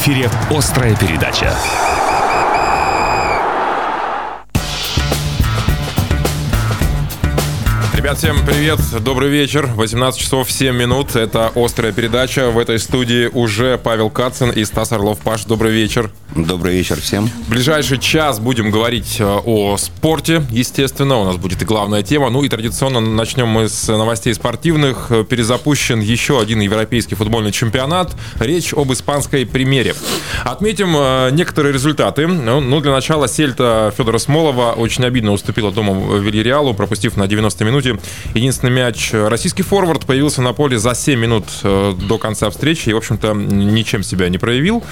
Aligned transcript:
эфире 0.00 0.30
«Острая 0.50 0.96
передача». 0.96 1.99
Ребят, 8.10 8.18
всем 8.18 8.44
привет, 8.44 8.80
добрый 9.04 9.30
вечер. 9.30 9.66
18 9.66 10.20
часов 10.20 10.50
7 10.50 10.74
минут. 10.74 11.14
Это 11.14 11.52
«Острая 11.54 11.92
передача». 11.92 12.50
В 12.50 12.58
этой 12.58 12.80
студии 12.80 13.28
уже 13.28 13.78
Павел 13.78 14.10
Кацин 14.10 14.50
и 14.50 14.64
Стас 14.64 14.90
Орлов. 14.90 15.20
Паш, 15.20 15.44
добрый 15.44 15.70
вечер. 15.70 16.10
Добрый 16.34 16.74
вечер 16.74 17.00
всем. 17.00 17.26
В 17.26 17.50
ближайший 17.50 17.98
час 17.98 18.40
будем 18.40 18.72
говорить 18.72 19.16
э, 19.20 19.24
о 19.24 19.76
спорте, 19.76 20.44
естественно. 20.50 21.18
У 21.18 21.24
нас 21.24 21.36
будет 21.36 21.62
и 21.62 21.64
главная 21.64 22.02
тема. 22.02 22.30
Ну 22.30 22.42
и 22.42 22.48
традиционно 22.48 22.98
начнем 23.00 23.46
мы 23.46 23.68
с 23.68 23.86
новостей 23.86 24.34
спортивных. 24.34 25.12
Перезапущен 25.28 26.00
еще 26.00 26.40
один 26.40 26.60
европейский 26.60 27.14
футбольный 27.14 27.52
чемпионат. 27.52 28.16
Речь 28.40 28.72
об 28.74 28.92
испанской 28.92 29.46
примере. 29.46 29.94
Отметим 30.44 30.96
э, 30.96 31.30
некоторые 31.30 31.72
результаты. 31.72 32.26
Ну, 32.26 32.60
ну, 32.60 32.80
для 32.80 32.90
начала 32.90 33.28
Сельта 33.28 33.92
Федора 33.96 34.18
Смолова 34.18 34.72
очень 34.72 35.04
обидно 35.04 35.30
уступила 35.30 35.70
дома 35.70 36.16
Вильяреалу, 36.18 36.74
пропустив 36.74 37.16
на 37.16 37.28
90 37.28 37.64
минуте 37.64 37.99
единственный 38.34 38.70
мяч. 38.70 39.10
Российский 39.12 39.62
форвард 39.62 40.06
появился 40.06 40.42
на 40.42 40.52
поле 40.52 40.78
за 40.78 40.94
7 40.94 41.18
минут 41.18 41.44
э, 41.62 41.94
до 42.08 42.18
конца 42.18 42.50
встречи 42.50 42.88
и, 42.88 42.92
в 42.92 42.96
общем-то, 42.96 43.32
ничем 43.34 44.02
себя 44.02 44.28
не 44.28 44.38
проявил. 44.38 44.82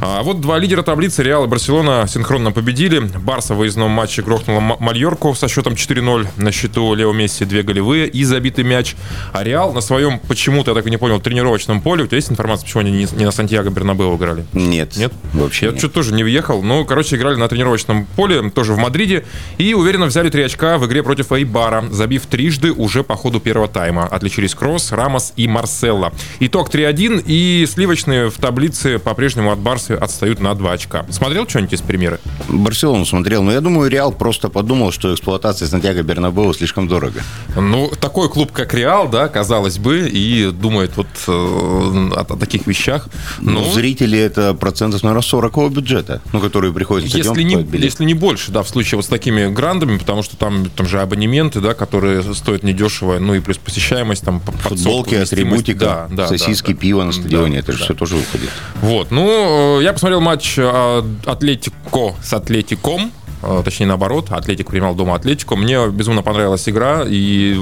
А 0.00 0.22
вот 0.22 0.40
два 0.40 0.58
лидера 0.58 0.82
таблицы 0.82 1.22
Реал 1.22 1.44
и 1.44 1.48
Барселона 1.48 2.06
синхронно 2.08 2.52
победили. 2.52 2.98
Барса 3.00 3.54
в 3.54 3.58
выездном 3.58 3.90
матче 3.90 4.22
грохнула 4.22 4.60
Мальорку 4.60 5.34
со 5.34 5.48
счетом 5.48 5.74
4-0. 5.74 6.28
На 6.36 6.52
счету 6.52 6.94
Лео 6.94 7.12
Месси 7.12 7.44
две 7.44 7.62
голевые 7.62 8.08
и 8.08 8.24
забитый 8.24 8.64
мяч. 8.64 8.96
А 9.32 9.44
Реал 9.44 9.72
на 9.72 9.80
своем, 9.80 10.18
почему-то, 10.18 10.72
я 10.72 10.74
так 10.74 10.86
и 10.86 10.90
не 10.90 10.96
понял, 10.96 11.20
тренировочном 11.20 11.80
поле. 11.80 12.04
У 12.04 12.06
тебя 12.06 12.16
есть 12.16 12.30
информация, 12.30 12.64
почему 12.64 12.80
они 12.80 12.90
не 12.90 13.24
на 13.24 13.30
Сантьяго 13.30 13.70
Бернабеу 13.70 14.16
играли? 14.16 14.44
Нет. 14.52 14.96
Нет? 14.96 15.12
Вообще 15.32 15.66
Я 15.66 15.76
что-то 15.76 15.94
тоже 15.94 16.12
не 16.12 16.24
въехал. 16.24 16.62
Ну, 16.62 16.84
короче, 16.84 17.16
играли 17.16 17.36
на 17.36 17.48
тренировочном 17.48 18.06
поле, 18.16 18.50
тоже 18.50 18.72
в 18.72 18.78
Мадриде. 18.78 19.24
И 19.58 19.74
уверенно 19.74 20.06
взяли 20.06 20.28
три 20.30 20.42
очка 20.42 20.78
в 20.78 20.86
игре 20.86 21.02
против 21.02 21.32
Эйбара, 21.32 21.84
забив 21.90 22.26
трижды 22.26 22.57
уже 22.66 23.02
по 23.04 23.16
ходу 23.16 23.40
первого 23.40 23.68
тайма. 23.68 24.04
Отличились 24.06 24.54
Кросс, 24.54 24.92
Рамос 24.92 25.32
и 25.36 25.48
Марселло. 25.48 26.12
Итог 26.40 26.70
3-1, 26.72 27.24
и 27.26 27.66
сливочные 27.66 28.30
в 28.30 28.36
таблице 28.36 28.98
по-прежнему 28.98 29.52
от 29.52 29.58
Барсы 29.58 29.92
отстают 29.92 30.40
на 30.40 30.54
2 30.54 30.72
очка. 30.72 31.06
Смотрел 31.10 31.48
что-нибудь 31.48 31.74
из 31.74 31.80
примеры? 31.80 32.20
Барселону 32.48 33.04
смотрел, 33.04 33.42
но 33.42 33.52
я 33.52 33.60
думаю, 33.60 33.90
Реал 33.90 34.12
просто 34.12 34.48
подумал, 34.48 34.92
что 34.92 35.12
эксплуатация 35.12 35.68
Сантьяго 35.68 36.02
Бернабеу 36.02 36.52
слишком 36.54 36.88
дорого. 36.88 37.22
Ну, 37.56 37.90
такой 38.00 38.28
клуб, 38.28 38.52
как 38.52 38.74
Реал, 38.74 39.08
да, 39.08 39.28
казалось 39.28 39.78
бы, 39.78 40.08
и 40.08 40.50
думает 40.50 40.96
вот 40.96 41.06
э, 41.26 41.30
о, 41.30 42.20
о 42.20 42.36
таких 42.36 42.66
вещах. 42.66 43.08
Ну, 43.40 43.60
Ну, 43.60 43.72
зрители 43.72 44.18
это 44.18 44.54
процентов, 44.54 45.02
наверное, 45.02 45.22
40 45.22 45.72
бюджета, 45.72 46.20
ну, 46.32 46.40
которые 46.40 46.72
приходят 46.72 47.08
если 47.08 47.42
не, 47.42 47.66
если 47.72 48.04
не 48.04 48.14
больше, 48.14 48.50
да, 48.52 48.62
в 48.62 48.68
случае 48.68 48.96
вот 48.96 49.04
с 49.04 49.08
такими 49.08 49.46
грандами, 49.52 49.98
потому 49.98 50.22
что 50.22 50.36
там, 50.36 50.70
там 50.70 50.86
же 50.86 51.00
абонементы, 51.00 51.60
да, 51.60 51.74
которые 51.74 52.22
стоят 52.48 52.62
недешево, 52.62 53.18
ну 53.18 53.34
и 53.34 53.40
плюс 53.40 53.58
посещаемость, 53.58 54.24
там, 54.24 54.40
Футболки, 54.40 55.14
атрибутика, 55.16 56.08
Да, 56.08 56.08
да, 56.10 56.28
сосиски, 56.28 56.68
да, 56.68 56.72
да. 56.74 56.80
пиво 56.80 57.02
на 57.04 57.12
стадионе, 57.12 57.54
Да, 57.56 57.58
это 57.60 57.72
же 57.72 57.78
да. 57.78 57.84
все 57.84 57.94
тоже 57.94 58.16
выходит. 58.16 58.48
Вот, 58.80 59.10
ну, 59.10 59.80
э, 59.80 59.84
я 59.84 59.92
посмотрел 59.92 60.20
матч 60.22 60.54
э, 60.56 61.02
Атлетико 61.26 62.14
с 62.22 62.32
Атлетиком. 62.32 63.12
э, 63.42 63.62
Точнее, 63.64 63.86
наоборот, 63.86 64.28
Атлетик 64.30 64.68
принимал 64.70 64.94
дома 64.94 65.14
Атлетику. 65.16 65.56
Мне 65.56 65.88
безумно 65.90 66.22
понравилась 66.22 66.66
игра, 66.68 67.04
и 67.06 67.54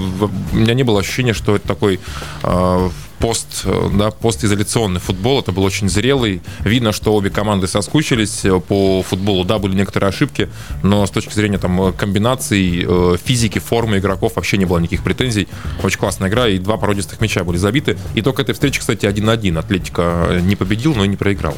у 0.53 0.57
меня 0.57 0.75
не 0.75 0.85
было 0.85 1.01
ощущения, 1.01 1.33
что 1.35 1.57
это 1.57 1.67
такой 1.67 1.99
э, 2.45 2.91
пост, 3.19 3.63
э, 3.65 3.91
да, 3.95 4.11
постизоляционный 4.11 5.01
футбол. 5.01 5.41
Это 5.41 5.53
был 5.53 5.65
очень 5.65 5.89
зрелый. 5.89 6.43
Видно, 6.61 6.93
что 6.93 7.15
обе 7.15 7.31
команды 7.31 7.67
соскучились 7.67 8.43
по 8.69 9.03
футболу. 9.03 9.45
Да, 9.45 9.59
были 9.59 9.75
некоторые 9.75 10.09
ошибки, 10.09 10.49
но 10.83 11.07
с 11.07 11.11
точки 11.11 11.33
зрения 11.35 11.59
там 11.59 11.93
комбинаций, 11.93 12.85
э, 12.87 13.17
физики, 13.23 13.59
формы 13.59 13.99
игроков 13.99 14.37
вообще 14.37 14.59
не 14.59 14.65
было 14.65 14.79
никаких 14.79 15.03
претензий. 15.03 15.49
Очень 15.83 15.99
классная 15.99 16.29
игра, 16.29 16.49
и 16.49 16.59
два 16.59 16.77
породистых 16.77 17.21
мяча 17.21 17.45
были 17.45 17.57
забиты. 17.57 17.97
Итог 18.15 18.41
этой 18.41 18.53
встречи, 18.53 18.81
кстати, 18.81 19.07
1-1. 19.07 19.59
Атлетика 19.59 20.27
э, 20.31 20.41
не 20.41 20.57
победил, 20.57 20.95
но 20.95 21.05
и 21.05 21.09
не 21.09 21.17
проиграл. 21.17 21.57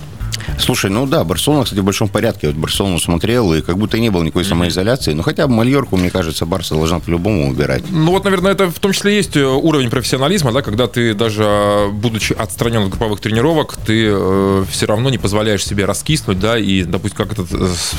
Слушай, 0.59 0.91
ну 0.91 1.07
да, 1.07 1.25
Барселона, 1.25 1.65
кстати, 1.65 1.81
в 1.81 1.85
большом 1.85 2.09
порядке. 2.09 2.49
Вот 2.49 2.57
Барселону 2.57 2.99
смотрел, 2.99 3.53
и 3.55 3.61
как 3.61 3.79
будто 3.79 3.99
не 3.99 4.11
было 4.11 4.23
никакой 4.23 4.45
самоизоляции. 4.45 5.13
Но 5.13 5.23
хотя 5.23 5.47
бы 5.47 5.55
Мальорку, 5.55 5.97
мне 5.97 6.11
кажется, 6.11 6.47
Барса 6.47 6.75
должна 6.75 7.01
по-любому 7.01 7.49
убирать. 7.49 7.85
Ну 7.91 8.13
вот, 8.13 8.25
наверное, 8.25 8.53
это 8.53 8.71
в 8.71 8.79
том 8.79 8.93
числе 8.93 9.17
есть 9.17 9.37
э, 9.37 9.45
уровень 9.45 9.91
профессионализма, 9.91 10.53
да, 10.53 10.63
когда 10.63 10.87
ты 10.87 11.15
даже, 11.15 11.43
э, 11.45 11.89
будучи 11.91 12.33
отстранен 12.33 12.83
от 12.83 12.91
групповых 12.91 13.21
тренировок, 13.21 13.77
ты 13.77 14.09
э, 14.11 14.65
все 14.71 14.87
равно 14.87 15.11
не 15.11 15.19
позволяешь 15.19 15.65
себе 15.65 15.85
раскиснуть, 15.85 16.39
да, 16.39 16.59
и, 16.59 16.85
допустим, 16.85 17.17
как 17.19 17.33
это 17.33 17.43
э, 17.43 17.45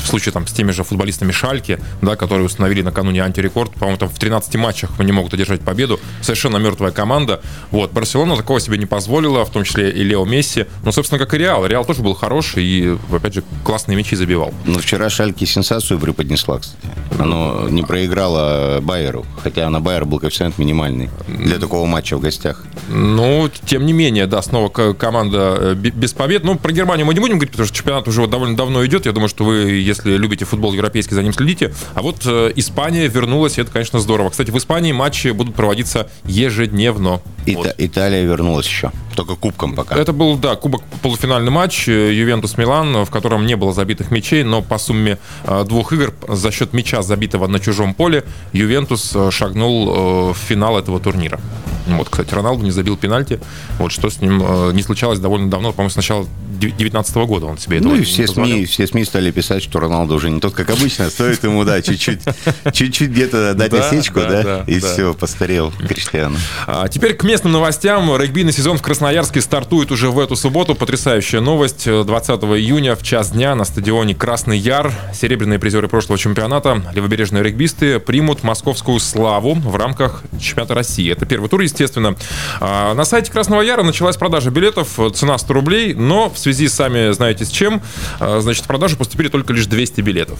в 0.02 0.06
случае 0.06 0.32
там 0.32 0.46
с 0.46 0.52
теми 0.52 0.72
же 0.72 0.84
футболистами 0.84 1.32
Шальки, 1.32 1.78
да, 2.02 2.16
которые 2.16 2.46
установили 2.46 2.82
накануне 2.82 3.22
антирекорд, 3.22 3.72
по-моему, 3.72 3.98
там 3.98 4.08
в 4.08 4.18
13 4.18 4.56
матчах 4.56 4.98
не 4.98 5.12
могут 5.12 5.34
одержать 5.34 5.60
победу, 5.60 6.00
совершенно 6.22 6.56
мертвая 6.58 6.90
команда. 6.90 7.40
Вот, 7.70 7.92
Барселона 7.92 8.36
такого 8.36 8.60
себе 8.60 8.78
не 8.78 8.86
позволила, 8.86 9.44
в 9.44 9.50
том 9.50 9.64
числе 9.64 9.90
и 9.90 10.02
Лео 10.02 10.24
Месси, 10.24 10.66
ну, 10.84 10.92
собственно, 10.92 11.18
как 11.18 11.34
и 11.34 11.38
Реал. 11.38 11.66
Реал 11.66 11.84
тоже 11.84 12.02
был 12.02 12.14
хороший 12.40 12.64
и, 12.64 12.96
опять 13.12 13.34
же, 13.34 13.42
классные 13.64 13.96
мячи 13.96 14.16
забивал. 14.16 14.52
Но 14.64 14.78
вчера 14.78 15.10
Шальки 15.10 15.44
сенсацию 15.44 15.98
преподнесла, 16.00 16.58
кстати. 16.58 16.78
Оно 17.18 17.68
не 17.68 17.82
проиграло 17.82 18.78
Байеру, 18.80 19.26
хотя 19.42 19.68
на 19.68 19.80
Байер 19.80 20.04
был 20.06 20.18
коэффициент 20.20 20.58
минимальный 20.58 21.10
для 21.28 21.58
такого 21.58 21.86
матча 21.86 22.16
в 22.16 22.20
гостях. 22.20 22.64
Ну, 22.88 23.50
тем 23.66 23.84
не 23.84 23.92
менее, 23.92 24.26
да, 24.26 24.40
снова 24.42 24.68
команда 24.70 25.56
э, 25.60 25.74
бе- 25.74 25.90
без 25.90 26.12
побед. 26.14 26.44
Ну, 26.44 26.56
про 26.56 26.72
Германию 26.72 27.06
мы 27.06 27.12
не 27.14 27.20
будем 27.20 27.34
говорить, 27.34 27.50
потому 27.52 27.66
что 27.66 27.76
чемпионат 27.76 28.08
уже 28.08 28.22
вот 28.22 28.30
довольно 28.30 28.56
давно 28.56 28.84
идет. 28.86 29.04
Я 29.06 29.12
думаю, 29.12 29.28
что 29.28 29.44
вы, 29.44 29.54
если 29.72 30.16
любите 30.16 30.44
футбол 30.46 30.72
европейский, 30.72 31.14
за 31.14 31.22
ним 31.22 31.32
следите. 31.34 31.74
А 31.94 32.00
вот 32.02 32.22
э, 32.24 32.52
Испания 32.56 33.06
вернулась, 33.08 33.58
и 33.58 33.60
это, 33.60 33.70
конечно, 33.70 34.00
здорово. 34.00 34.30
Кстати, 34.30 34.50
в 34.50 34.56
Испании 34.56 34.92
матчи 34.92 35.28
будут 35.28 35.54
проводиться 35.54 36.08
ежедневно. 36.24 37.20
Ита- 37.46 37.58
Вот. 37.58 37.74
Италия 37.78 38.24
вернулась 38.24 38.66
еще. 38.66 38.90
Только 39.14 39.34
кубком 39.34 39.74
пока. 39.74 39.96
Это 39.96 40.12
был, 40.12 40.36
да, 40.36 40.56
кубок 40.56 40.82
полуфинальный 41.02 41.50
матч 41.50 41.86
э, 42.30 42.32
Ювентус-Милан, 42.32 43.04
в 43.04 43.10
котором 43.10 43.46
не 43.46 43.56
было 43.56 43.72
забитых 43.72 44.10
мячей, 44.10 44.42
но 44.44 44.62
по 44.62 44.78
сумме 44.78 45.18
э, 45.44 45.64
двух 45.64 45.92
игр 45.92 46.14
за 46.28 46.50
счет 46.50 46.72
мяча, 46.72 47.02
забитого 47.02 47.46
на 47.46 47.58
чужом 47.60 47.94
поле, 47.94 48.24
Ювентус 48.52 49.12
э, 49.14 49.30
шагнул 49.30 49.88
э, 49.88 50.32
в 50.32 50.36
финал 50.36 50.78
этого 50.78 51.00
турнира. 51.00 51.40
Вот, 51.86 52.08
кстати, 52.08 52.32
Роналду 52.34 52.62
не 52.64 52.70
забил 52.70 52.96
пенальти. 52.96 53.40
Вот 53.78 53.90
что 53.90 54.10
с 54.10 54.20
ним 54.20 54.38
не 54.72 54.82
случалось 54.82 55.18
довольно 55.18 55.50
давно, 55.50 55.72
по-моему, 55.72 55.90
с 55.90 55.96
начала 55.96 56.26
2019 56.60 57.14
года 57.16 57.46
он 57.46 57.58
себе 57.58 57.78
этого 57.78 57.90
Ну 57.90 57.96
и 57.96 58.04
все 58.04 58.26
позволял. 58.26 58.56
СМИ, 58.56 58.64
все 58.66 58.86
СМИ 58.86 59.04
стали 59.04 59.30
писать, 59.30 59.62
что 59.62 59.80
Роналду 59.80 60.14
уже 60.14 60.30
не 60.30 60.40
тот, 60.40 60.54
как 60.54 60.70
обычно. 60.70 61.10
Стоит 61.10 61.42
ему, 61.44 61.64
да, 61.64 61.82
чуть-чуть, 61.82 62.20
чуть-чуть 62.72 63.10
где-то 63.10 63.54
дать 63.54 63.70
Да, 63.70 63.88
осечку, 63.88 64.20
да, 64.20 64.64
и 64.66 64.78
все, 64.78 65.14
постарел 65.14 65.72
Криштиану. 65.72 66.36
А 66.66 66.88
теперь 66.88 67.14
к 67.14 67.24
местным 67.24 67.52
новостям. 67.52 68.16
Регбийный 68.16 68.52
сезон 68.52 68.78
в 68.78 68.82
Красноярске 68.82 69.40
стартует 69.40 69.90
уже 69.90 70.10
в 70.10 70.18
эту 70.18 70.36
субботу. 70.36 70.74
Потрясающая 70.74 71.40
новость. 71.40 71.84
20 71.86 72.30
июня 72.40 72.96
в 72.96 73.02
час 73.02 73.30
дня 73.30 73.54
на 73.54 73.64
стадионе 73.64 74.14
Красный 74.14 74.58
Яр 74.58 74.92
серебряные 75.14 75.58
призеры 75.58 75.88
прошлого 75.88 76.18
чемпионата 76.18 76.82
левобережные 76.94 77.42
регбисты 77.42 77.98
примут 77.98 78.42
московскую 78.42 78.98
славу 79.00 79.54
в 79.54 79.76
рамках 79.76 80.22
чемпионата 80.40 80.74
России. 80.74 81.10
Это 81.10 81.26
первый 81.26 81.48
тур, 81.48 81.60
естественно. 81.60 82.16
А 82.60 82.94
На 82.94 83.04
сайте 83.04 83.30
Красного 83.30 83.62
Яра 83.62 83.82
началась 83.82 84.16
продажа 84.16 84.50
билетов. 84.50 84.98
Цена 85.14 85.38
100 85.38 85.54
рублей, 85.54 85.94
но 85.94 86.28
в 86.30 86.38
связи, 86.38 86.49
сами 86.52 87.12
знаете, 87.12 87.44
с 87.44 87.50
чем, 87.50 87.82
а, 88.18 88.40
значит, 88.40 88.64
в 88.64 88.66
продажу 88.66 88.96
поступили 88.96 89.28
только 89.28 89.52
лишь 89.52 89.66
200 89.66 90.00
билетов. 90.00 90.38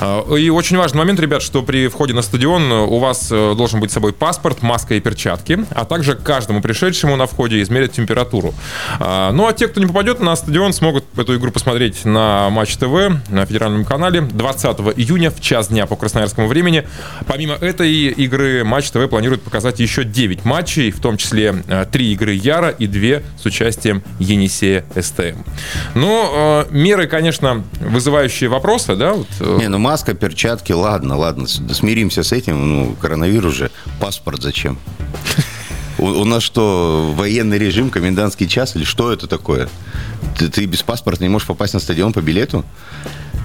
А, 0.00 0.24
И 0.34 0.50
очень 0.50 0.76
важный 0.76 0.98
момент, 0.98 1.20
ребят, 1.20 1.42
что 1.42 1.62
при 1.62 1.88
входе 1.88 2.14
на 2.14 2.22
стадион 2.22 2.70
у 2.72 2.98
вас 2.98 3.28
э, 3.30 3.54
должен 3.56 3.80
быть 3.80 3.90
с 3.90 3.94
собой 3.94 4.12
паспорт, 4.12 4.62
маска 4.62 4.94
и 4.94 5.00
перчатки, 5.00 5.64
а 5.70 5.84
также 5.84 6.14
каждому 6.14 6.60
пришедшему 6.62 7.16
на 7.16 7.26
входе 7.26 7.60
измерят 7.62 7.92
температуру. 7.92 8.54
А, 8.98 9.32
Ну 9.32 9.46
а 9.46 9.52
те, 9.52 9.68
кто 9.68 9.80
не 9.80 9.86
попадет 9.86 10.20
на 10.20 10.34
стадион, 10.36 10.72
смогут 10.72 11.04
эту 11.16 11.36
игру 11.36 11.50
посмотреть 11.50 12.04
на 12.04 12.50
Матч 12.50 12.76
ТВ, 12.76 13.12
на 13.28 13.46
федеральном 13.46 13.84
канале 13.84 14.20
20 14.22 14.78
июня 14.96 15.30
в 15.30 15.40
час 15.40 15.68
дня 15.68 15.86
по 15.86 15.96
красноярскому 15.96 16.48
времени. 16.48 16.86
Помимо 17.26 17.54
этой 17.54 17.92
игры, 18.08 18.64
Матч 18.64 18.90
ТВ 18.90 19.08
планирует 19.08 19.42
показать 19.42 19.80
еще 19.80 20.04
9 20.04 20.44
матчей, 20.44 20.90
в 20.90 21.00
том 21.00 21.16
числе 21.16 21.62
3 21.90 22.12
игры 22.12 22.32
Яра 22.32 22.70
и 22.70 22.86
2 22.86 23.22
с 23.40 23.46
участием 23.46 24.02
Енисея 24.18 24.84
СТМ. 24.98 25.42
Ну, 25.94 26.30
э, 26.32 26.64
меры, 26.70 27.06
конечно, 27.06 27.64
вызывающие 27.80 28.48
вопросы, 28.48 28.96
да? 28.96 29.14
вот, 29.14 29.28
э, 29.40 29.56
Не, 29.60 29.68
ну 29.68 29.78
маска, 29.78 30.14
перчатки, 30.14 30.72
ладно, 30.72 31.16
ладно, 31.16 31.46
смиримся 31.46 32.22
с 32.22 32.32
этим, 32.32 32.68
ну, 32.68 32.96
коронавирус 33.00 33.54
же, 33.54 33.70
паспорт 34.00 34.42
зачем? 34.42 34.78
У, 35.98 36.24
нас 36.24 36.42
что, 36.42 37.12
военный 37.16 37.58
режим, 37.58 37.90
комендантский 37.90 38.48
час 38.48 38.74
или 38.74 38.84
что 38.84 39.12
это 39.12 39.28
такое? 39.28 39.68
Ты 40.36 40.64
без 40.66 40.82
паспорта 40.82 41.22
не 41.22 41.28
можешь 41.28 41.46
попасть 41.46 41.74
на 41.74 41.80
стадион 41.80 42.12
по 42.12 42.20
билету? 42.20 42.64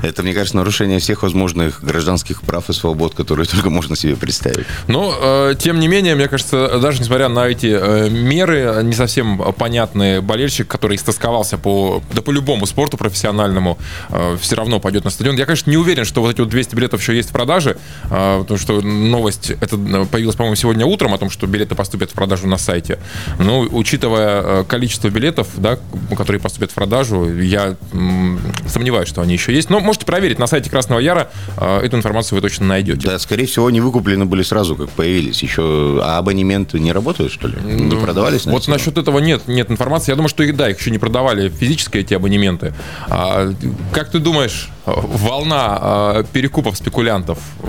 Это, 0.03 0.23
мне 0.23 0.33
кажется, 0.33 0.57
нарушение 0.57 0.99
всех 0.99 1.23
возможных 1.23 1.83
гражданских 1.83 2.41
прав 2.41 2.69
и 2.69 2.73
свобод, 2.73 3.15
которые 3.15 3.45
только 3.51 3.69
можно 3.69 3.95
себе 3.95 4.15
представить. 4.15 4.65
Но, 4.87 5.15
э, 5.19 5.55
тем 5.57 5.79
не 5.79 5.87
менее, 5.87 6.15
мне 6.15 6.27
кажется, 6.27 6.79
даже 6.79 7.01
несмотря 7.01 7.29
на 7.29 7.47
эти 7.47 7.67
э, 7.67 8.09
меры, 8.09 8.81
не 8.83 8.93
совсем 8.93 9.37
понятный 9.53 10.21
болельщик, 10.21 10.67
который 10.67 10.97
истосковался 10.97 11.57
по, 11.57 12.01
да 12.13 12.21
по 12.21 12.31
любому 12.31 12.65
спорту 12.65 12.97
профессиональному, 12.97 13.77
э, 14.09 14.37
все 14.39 14.55
равно 14.55 14.79
пойдет 14.79 15.03
на 15.03 15.09
стадион. 15.09 15.35
Я, 15.35 15.45
конечно, 15.45 15.69
не 15.69 15.77
уверен, 15.77 16.05
что 16.05 16.21
вот 16.21 16.31
эти 16.31 16.41
вот 16.41 16.49
200 16.49 16.75
билетов 16.75 17.01
еще 17.01 17.15
есть 17.15 17.29
в 17.29 17.33
продаже, 17.33 17.77
э, 18.09 18.39
потому 18.39 18.57
что 18.59 18.81
новость 18.81 19.49
это 19.49 19.77
появилась, 20.11 20.35
по-моему, 20.35 20.55
сегодня 20.55 20.85
утром 20.85 21.13
о 21.13 21.17
том, 21.17 21.29
что 21.29 21.47
билеты 21.47 21.75
поступят 21.75 22.11
в 22.11 22.13
продажу 22.13 22.47
на 22.47 22.57
сайте. 22.57 22.99
Но, 23.39 23.61
учитывая 23.61 24.41
э, 24.41 24.63
количество 24.65 25.09
билетов, 25.09 25.47
да, 25.57 25.79
которые 26.15 26.41
поступят 26.41 26.71
в 26.71 26.75
продажу, 26.75 27.39
я 27.39 27.75
м, 27.93 28.39
сомневаюсь, 28.67 29.09
что 29.09 29.21
они 29.21 29.33
еще 29.33 29.53
есть. 29.53 29.69
Но 29.69 29.79
можете 29.87 30.05
проверить 30.05 30.37
на 30.37 30.47
сайте 30.47 30.69
Красного 30.69 30.99
Яра, 30.99 31.29
э, 31.57 31.79
эту 31.79 31.97
информацию 31.97 32.35
вы 32.35 32.41
точно 32.41 32.67
найдете. 32.67 33.07
Да, 33.07 33.19
скорее 33.19 33.45
всего, 33.45 33.67
они 33.67 33.81
выкуплены 33.81 34.25
были 34.25 34.43
сразу, 34.43 34.75
как 34.75 34.89
появились. 34.89 35.41
Еще 35.41 35.99
а 36.03 36.19
абонементы 36.19 36.79
не 36.79 36.91
работают, 36.91 37.31
что 37.31 37.47
ли? 37.47 37.55
Не 37.63 37.95
продавались? 37.95 38.45
Вот 38.45 38.65
сеть? 38.65 38.73
насчет 38.73 38.97
этого 38.97 39.19
нет, 39.19 39.47
нет 39.47 39.71
информации. 39.71 40.11
Я 40.11 40.15
думаю, 40.15 40.29
что 40.29 40.43
их, 40.43 40.55
да, 40.55 40.69
их 40.69 40.79
еще 40.79 40.91
не 40.91 40.99
продавали 40.99 41.49
физически 41.49 41.97
эти 41.97 42.13
абонементы. 42.13 42.73
А, 43.07 43.51
как 43.91 44.11
ты 44.11 44.19
думаешь, 44.19 44.69
волна 44.95 45.77
а, 45.79 46.23
перекупов 46.23 46.77
спекулянтов 46.77 47.39
э, 47.61 47.67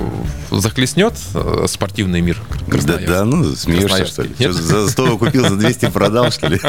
захлестнет 0.56 1.14
э, 1.34 1.64
спортивный 1.68 2.20
мир 2.20 2.40
Да, 2.68 2.98
да, 3.06 3.24
ну, 3.24 3.44
смеешься, 3.56 4.06
что 4.06 4.22
ли? 4.22 4.30
Что, 4.38 4.52
за 4.52 4.88
100 4.88 5.18
купил, 5.18 5.48
за 5.48 5.56
200 5.56 5.90
продал, 5.90 6.30
что 6.30 6.46
ли? 6.48 6.60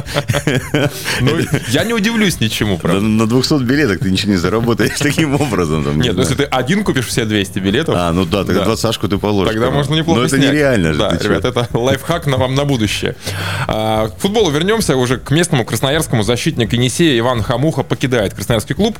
Ну, 1.21 1.31
я 1.69 1.83
не 1.83 1.93
удивлюсь 1.93 2.39
ничему, 2.39 2.75
Да 2.77 2.81
правда. 2.81 3.01
На 3.01 3.27
200 3.27 3.63
билетах 3.63 3.99
ты 3.99 4.09
ничего 4.09 4.31
не 4.31 4.37
заработаешь 4.37 4.91
таким 4.99 5.35
образом. 5.39 5.83
там, 5.83 5.97
не 5.99 6.07
Нет, 6.07 6.15
ну 6.15 6.21
если 6.21 6.35
ты 6.35 6.43
один 6.43 6.83
купишь 6.83 7.05
все 7.07 7.25
200 7.25 7.59
билетов, 7.59 7.95
А, 7.97 8.11
ну 8.11 8.25
да, 8.25 8.43
тогда 8.43 8.61
Да. 8.61 8.65
двадцатку 8.65 9.07
ты 9.07 9.17
положишь. 9.19 9.53
Тогда 9.53 9.69
можно 9.71 9.93
неплохо 9.95 10.21
Но 10.21 10.25
это 10.25 10.35
снять. 10.37 10.51
нереально 10.51 10.93
же. 10.93 10.99
Да, 10.99 11.17
ребят, 11.21 11.45
это 11.45 11.67
лайфхак 11.73 12.25
на 12.25 12.37
вам 12.37 12.55
на 12.55 12.65
будущее. 12.65 13.15
А, 13.67 14.07
К 14.09 14.17
футболу 14.19 14.49
вернемся 14.49 14.95
уже 14.95 15.17
к 15.17 15.29
местному 15.31 15.63
красноярскому. 15.63 16.23
Защитник 16.23 16.73
Енисея 16.73 17.19
Иван 17.19 17.43
Хамуха 17.43 17.83
покидает 17.83 18.33
красноярский 18.33 18.73
клуб. 18.75 18.97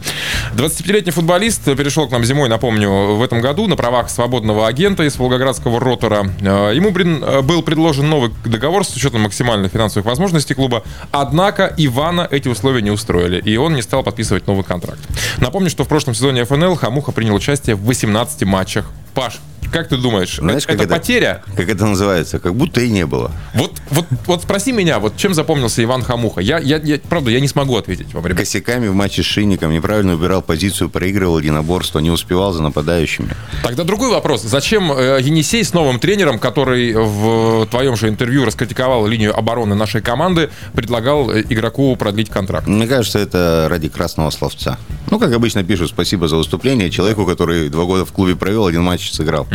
25-летний 0.56 1.12
футболист 1.12 1.39
перешел 1.40 2.08
к 2.08 2.12
нам 2.12 2.24
зимой, 2.26 2.50
напомню, 2.50 3.16
в 3.16 3.24
этом 3.24 3.42
году 3.42 3.68
на 3.68 3.76
правах 3.76 4.10
свободного 4.10 4.68
агента 4.68 5.04
из 5.04 5.18
Волгоградского 5.18 5.80
ротора. 5.80 6.30
А, 6.42 6.72
Ему 6.72 6.90
брин- 6.92 7.42
был 7.44 7.62
предложен 7.62 8.10
новый 8.10 8.32
договор 8.46 8.84
с 8.86 8.96
учетом 8.96 9.22
максимальных 9.22 9.72
финансовых 9.72 10.06
возможностей 10.06 10.54
клуба. 10.54 10.84
Однако 11.12 11.74
Ивана 11.78 12.28
эти 12.30 12.48
условия 12.48 12.82
не 12.82 12.92
устроили, 12.92 13.40
и 13.42 13.58
он 13.58 13.74
не 13.76 13.82
стал 13.82 14.04
подписывать 14.04 14.48
новый 14.48 14.64
контракт. 14.64 15.00
Напомню, 15.38 15.70
что 15.70 15.84
в 15.84 15.88
прошлом 15.88 16.14
сезоне 16.14 16.46
ФНЛ 16.46 16.76
Хамуха 16.76 17.12
принял 17.12 17.36
участие 17.36 17.76
в 17.76 17.84
18 17.86 18.44
матчах. 18.46 18.90
Паш, 19.14 19.40
как 19.74 19.90
ты 19.90 19.98
думаешь, 19.98 20.38
Знаешь, 20.38 20.64
это, 20.64 20.74
как 20.74 20.82
это- 20.86 20.96
потеря? 20.96 21.44
Как 21.56 21.68
это 21.68 21.86
называется? 21.86 22.40
Как 22.40 22.56
будто 22.56 22.80
и 22.82 22.90
не 22.90 23.06
было. 23.06 23.32
Вот, 23.54 23.74
вот, 23.90 24.06
вот 24.28 24.44
спроси 24.44 24.72
меня, 24.72 25.00
вот 25.00 25.18
чем 25.18 25.34
запомнился 25.34 25.84
Иван 25.84 26.04
Хамуха? 26.04 26.42
Я, 26.42 26.60
я, 26.60 26.78
я- 26.78 27.00
правда, 27.10 27.32
я 27.32 27.40
не 27.40 27.48
смогу 27.48 27.76
ответить 27.76 28.14
вам, 28.14 28.26
ребят. 28.26 28.38
Косяками 28.38 28.88
в 28.88 28.94
матче 28.94 29.24
с 29.24 29.26
Шинником, 29.26 29.74
неправильно 29.74 30.14
убирал 30.14 30.42
позицию, 30.42 30.90
проигрывал 30.90 31.29
единоборство, 31.38 32.00
не 32.00 32.10
успевал 32.10 32.54
за 32.54 32.64
нападающими. 32.64 33.30
Тогда 33.64 33.84
другой 33.84 34.10
вопрос. 34.10 34.42
Зачем 34.42 34.92
э, 34.92 35.20
Енисей 35.22 35.64
с 35.64 35.74
новым 35.74 36.00
тренером, 36.00 36.40
который 36.40 36.94
в 36.94 37.66
твоем 37.68 37.96
же 37.96 38.08
интервью 38.10 38.46
раскритиковал 38.46 39.06
линию 39.06 39.38
обороны 39.38 39.76
нашей 39.76 40.02
команды, 40.02 40.50
предлагал 40.74 41.30
э, 41.32 41.44
игроку 41.50 41.96
продлить 41.96 42.30
контракт? 42.30 42.68
Мне 42.68 42.88
кажется, 42.88 43.20
это 43.20 43.68
ради 43.70 43.90
красного 43.90 44.30
словца. 44.32 44.78
Ну, 45.12 45.20
как 45.20 45.32
обычно 45.34 45.64
пишут, 45.64 45.90
спасибо 45.90 46.28
за 46.28 46.36
выступление 46.38 46.90
человеку, 46.90 47.26
который 47.26 47.70
два 47.70 47.84
года 47.86 48.06
в 48.06 48.12
клубе 48.12 48.36
провел, 48.36 48.66
один 48.68 48.84
матч 48.84 49.12
сыграл. 49.12 49.48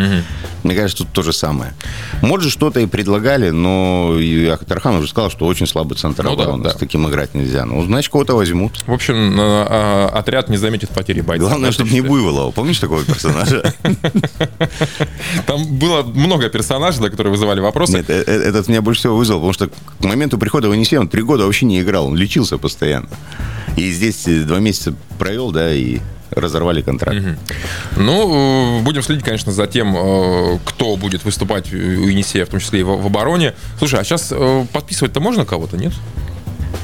Мне 0.63 0.75
кажется, 0.75 1.05
тут 1.05 1.13
то 1.13 1.23
же 1.23 1.33
самое. 1.33 1.75
Может, 2.23 2.51
что-то 2.53 2.81
и 2.81 2.87
предлагали, 2.87 3.51
но 3.51 4.17
и 4.19 4.55
Тархан 4.67 4.97
уже 4.97 5.09
сказал, 5.09 5.31
что 5.31 5.47
очень 5.47 5.67
слабый 5.67 5.97
центр 5.97 6.25
Ну 6.25 6.37
да, 6.37 6.43
обороны. 6.45 6.65
да. 6.65 6.71
С 6.71 6.75
таким 6.75 7.09
играть 7.09 7.35
нельзя. 7.35 7.65
Ну, 7.65 7.83
значит, 7.85 8.11
кого-то 8.13 8.35
возьмут. 8.37 8.83
В 8.87 8.93
общем, 8.93 9.39
э, 9.39 10.07
отряд 10.13 10.49
не 10.49 10.57
заметит 10.57 10.91
потери 10.91 11.21
бойца. 11.21 11.54
Главное, 11.55 11.73
чтобы 11.73 11.91
не? 11.91 12.01
Буйволова. 12.09 12.51
Помнишь 12.51 12.79
такого 12.79 13.05
персонажа? 13.05 13.75
Там 15.47 15.65
было 15.79 16.03
много 16.03 16.49
персонажей, 16.49 17.01
да, 17.01 17.11
которые 17.11 17.31
вызывали 17.31 17.61
вопросы. 17.61 17.93
Нет, 17.99 18.11
э- 18.11 18.25
э- 18.27 18.49
этот 18.49 18.69
меня 18.69 18.83
больше 18.83 19.01
всего 19.01 19.17
вызвал, 19.17 19.39
потому 19.39 19.53
что 19.53 19.69
к 19.69 20.05
моменту 20.05 20.37
прихода 20.39 20.69
в 20.69 20.73
Енисей 20.73 20.99
он 20.99 21.09
три 21.09 21.23
года 21.23 21.45
вообще 21.45 21.67
не 21.67 21.81
играл, 21.81 22.07
он 22.07 22.17
лечился 22.17 22.59
постоянно. 22.59 23.09
И 23.77 23.91
здесь 23.93 24.27
э, 24.27 24.43
два 24.43 24.59
месяца 24.59 24.95
провел, 25.19 25.53
да, 25.53 25.73
и 25.73 25.99
разорвали 26.31 26.83
контракт. 26.83 27.23
Ну, 27.97 28.79
э, 28.81 28.83
будем 28.83 29.03
следить, 29.03 29.25
конечно, 29.25 29.53
за 29.53 29.67
тем, 29.69 30.59
кто 30.65 30.97
будет 30.97 31.25
выступать 31.25 31.73
у 31.73 31.77
Енисея, 31.77 32.47
в 32.47 32.49
том 32.49 32.59
числе 32.61 32.81
и 32.81 32.83
в 32.83 33.07
обороне. 33.07 33.55
Слушай, 33.79 34.01
а 34.01 34.05
сейчас 34.05 34.33
подписывать-то 34.73 35.21
можно 35.21 35.45
кого-то, 35.45 35.77
нет? 35.77 35.93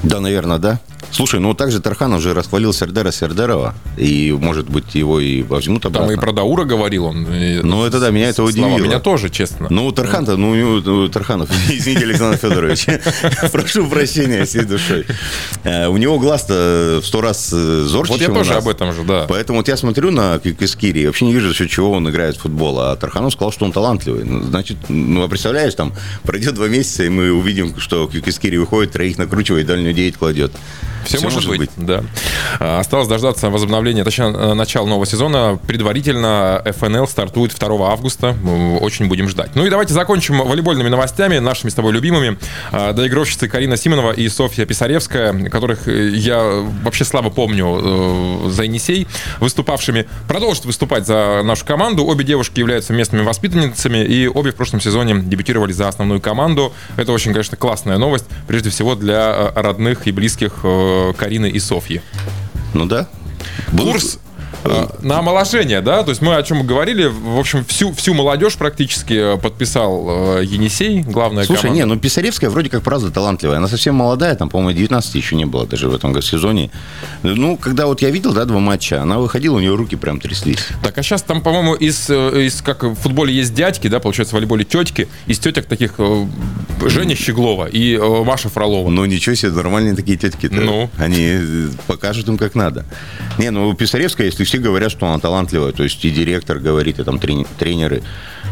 Да, 0.03 0.21
наверное, 0.21 0.59
да. 0.59 0.81
Слушай, 1.13 1.41
ну 1.41 1.55
также 1.55 1.81
Тархан 1.81 2.13
уже 2.13 2.35
расхвалил 2.35 2.73
Сердера 2.73 3.11
Сердерова, 3.11 3.75
и, 3.97 4.31
может 4.39 4.71
быть, 4.71 4.95
его 4.95 5.19
и 5.19 5.43
возьмут 5.43 5.83
Там 5.83 5.93
обратно. 5.93 6.13
и 6.13 6.17
про 6.17 6.33
Даура 6.33 6.65
говорил 6.65 7.07
он. 7.07 7.25
Ну, 7.25 7.85
это 7.85 7.99
да, 7.99 8.11
меня 8.11 8.29
это 8.29 8.45
удивило. 8.45 8.79
Меня 8.79 9.01
тоже, 9.01 9.29
честно. 9.29 9.67
Ну, 9.71 9.91
Тархан-то, 9.91 10.37
ну, 10.37 10.81
ну, 10.81 11.09
Тарханов, 11.09 11.51
извините, 11.69 12.05
Александр 12.05 12.37
Федорович, 12.39 12.87
прошу 13.53 13.89
прощения 13.89 14.45
всей 14.45 14.63
душой. 14.65 15.05
Э, 15.65 15.89
У 15.89 15.97
него 15.97 16.19
глаз-то 16.21 17.01
в 17.03 17.07
сто 17.07 17.21
раз 17.21 17.51
э, 17.53 17.83
зорче, 17.87 18.13
вот 18.13 18.21
я 18.21 18.29
тоже 18.29 18.55
об 18.55 18.69
этом 18.69 18.93
же, 18.93 19.03
да. 19.03 19.27
Поэтому 19.29 19.59
вот 19.59 19.69
я 19.69 19.77
смотрю 19.77 20.13
на 20.13 20.39
Кискири, 20.39 21.07
вообще 21.07 21.25
не 21.25 21.33
вижу, 21.33 21.53
за 21.53 21.69
чего 21.69 21.91
он 21.93 22.09
играет 22.09 22.37
в 22.37 22.41
футбол. 22.43 22.79
А 22.81 22.95
Тарханов 22.95 23.33
сказал, 23.33 23.51
что 23.51 23.65
он 23.65 23.73
талантливый. 23.73 24.25
Ну, 24.25 24.43
значит, 24.45 24.77
ну, 24.89 25.25
а 25.25 25.29
представляешь, 25.29 25.75
там 25.75 25.93
пройдет 26.23 26.55
два 26.55 26.69
месяца, 26.69 27.03
и 27.05 27.09
мы 27.09 27.33
увидим, 27.33 27.81
что 27.81 28.07
Кискири 28.07 28.59
выходит, 28.59 28.93
троих 28.93 29.19
накручивает, 29.19 29.69
дальнюю 29.81 29.95
девять 29.95 30.17
кладет. 30.17 30.53
Все, 31.05 31.21
может, 31.21 31.47
быть, 31.49 31.71
да. 31.77 32.03
А, 32.59 32.81
Осталось 32.81 33.09
дождаться 33.09 33.51
возобновления, 33.51 34.05
точнее, 34.05 34.33
э, 34.33 34.55
начала 34.55 34.87
нового 34.87 35.07
сезона. 35.07 35.59
Предварительно 35.67 36.63
ФНЛ 36.65 37.07
стартует 37.07 37.55
2 37.59 37.93
августа. 37.93 38.37
Очень 38.81 39.09
будем 39.09 39.29
ждать. 39.29 39.51
Ну 39.55 39.67
и 39.67 39.71
давайте 39.71 39.95
закончим 39.95 40.39
волейбольными 40.43 40.89
новостями, 40.89 41.39
нашими 41.39 41.71
с 41.71 41.75
тобой 41.75 41.93
любимыми. 41.93 42.39
А, 42.71 42.93
Доигровщицы 42.93 43.49
Карина 43.49 43.77
Симонова 43.77 44.13
и 44.13 44.29
Софья 44.29 44.67
Писаревская, 44.67 45.33
которых 45.49 45.89
э, 45.89 46.11
я 46.11 46.65
вообще 46.83 47.05
слабо 47.05 47.31
помню 47.31 48.47
э, 48.47 48.51
за 48.51 48.65
Енисей, 48.65 49.07
выступавшими, 49.41 50.07
продолжат 50.29 50.65
выступать 50.65 51.07
за 51.07 51.43
нашу 51.45 51.65
команду. 51.65 52.05
Обе 52.05 52.25
девушки 52.25 52.61
являются 52.61 52.93
местными 52.93 53.23
воспитанницами, 53.23 53.99
и 54.05 54.27
обе 54.29 54.53
в 54.53 54.55
прошлом 54.55 54.81
сезоне 54.81 55.21
дебютировали 55.21 55.73
за 55.73 55.89
основную 55.89 56.21
команду. 56.21 56.73
Это 56.97 57.13
очень, 57.13 57.33
конечно, 57.33 57.57
классная 57.57 57.99
новость, 57.99 58.27
прежде 58.47 58.71
всего 58.71 58.95
для 58.95 59.53
родных 59.63 60.07
и 60.07 60.13
близких 60.13 60.61
э, 60.63 61.13
Карины 61.17 61.49
и 61.49 61.59
Софьи. 61.59 62.01
Ну 62.75 62.87
да. 62.87 63.09
Курс 63.77 64.19
на 65.03 65.19
омоложение, 65.19 65.81
да? 65.81 66.03
То 66.03 66.11
есть 66.11 66.21
мы 66.21 66.35
о 66.35 66.43
чем 66.43 66.59
мы 66.59 66.65
говорили. 66.65 67.07
В 67.07 67.39
общем, 67.39 67.65
всю, 67.65 67.93
всю 67.93 68.15
молодежь 68.15 68.57
практически 68.57 69.35
э, 69.35 69.39
подписал 69.39 70.39
э, 70.39 70.45
Енисей, 70.45 71.03
главная 71.03 71.45
Слушай, 71.45 71.63
команда. 71.63 71.79
не, 71.79 71.87
ну 71.87 71.99
Писаревская 71.99 72.51
вроде 72.51 72.69
как 72.69 72.83
правда 72.83 73.11
талантливая. 73.11 73.57
Она 73.57 73.69
совсем 73.69 73.95
молодая, 73.95 74.35
там, 74.35 74.49
по-моему, 74.49 74.79
19 74.79 75.15
еще 75.15 75.37
не 75.37 75.47
было 75.47 75.67
даже 75.67 75.89
в 75.89 75.95
этом 75.95 76.21
сезоне. 76.21 76.71
Ну, 77.23 77.57
когда 77.57 77.87
вот 77.87 78.03
я 78.03 78.11
видел, 78.11 78.33
да, 78.33 78.45
два 78.45 78.59
матча, 78.59 79.01
она 79.01 79.19
выходила, 79.19 79.57
у 79.57 79.61
нее 79.61 79.75
руки 79.75 79.97
прям 79.97 80.21
тряслись. 80.21 80.67
Так, 80.83 80.99
а 80.99 81.03
сейчас 81.03 81.23
там, 81.23 81.41
по-моему, 81.41 81.75
из, 81.75 82.11
э, 82.11 82.47
из, 82.47 82.61
как 82.61 82.83
в 82.83 82.95
футболе 82.97 83.33
есть 83.35 83.55
дядьки, 83.55 83.89
да, 83.89 84.01
получается, 84.01 84.33
в 84.33 84.35
волейболе 84.35 84.65
тетки, 84.65 85.09
из 85.27 85.39
тетек 85.39 85.67
таких 85.67 85.95
Женя 86.87 87.17
Щеглова 87.17 87.67
и 87.67 87.99
Маша 87.99 88.49
Фролова. 88.49 88.91
Ну, 88.91 89.05
ничего 89.07 89.35
себе, 89.35 89.53
нормальные 89.53 89.95
такие 89.95 90.19
тетки-то. 90.19 90.55
Ну. 90.55 90.91
Они 90.99 91.69
покажут 91.87 92.29
им, 92.29 92.37
как 92.37 92.55
надо. 92.55 92.85
Не, 93.39 93.51
ну, 93.51 93.73
Писаревская, 93.75 94.27
если 94.27 94.45
все 94.51 94.59
говорят, 94.59 94.91
что 94.91 95.07
она 95.07 95.21
талантливая, 95.21 95.71
то 95.71 95.85
есть 95.85 96.05
и 96.05 96.11
директор 96.11 96.59
говорит, 96.59 96.99
и 96.99 97.05
там 97.05 97.21
тренеры. 97.21 98.03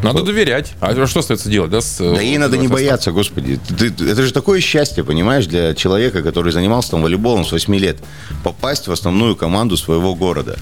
Надо 0.01 0.23
доверять. 0.23 0.75
А 0.81 1.07
что 1.07 1.19
остается 1.19 1.49
делать, 1.49 1.73
да? 1.73 1.81
с, 1.81 2.01
э, 2.01 2.15
Да 2.15 2.21
ей 2.21 2.39
надо 2.39 2.57
не 2.57 2.69
бояться, 2.69 3.11
господи. 3.11 3.59
Ты- 3.69 3.93
это 4.09 4.23
же 4.23 4.33
такое 4.33 4.61
счастье, 4.61 5.03
понимаешь, 5.03 5.47
для 5.47 5.75
человека, 5.75 6.23
который 6.23 6.53
занимался 6.53 6.93
там 6.93 7.03
волейболом 7.03 7.45
с 7.45 7.51
8 7.51 7.75
лет. 7.75 7.99
Попасть 8.45 8.87
в 8.87 8.93
основную 8.93 9.35
команду 9.35 9.77
своего 9.77 10.15
города. 10.15 10.57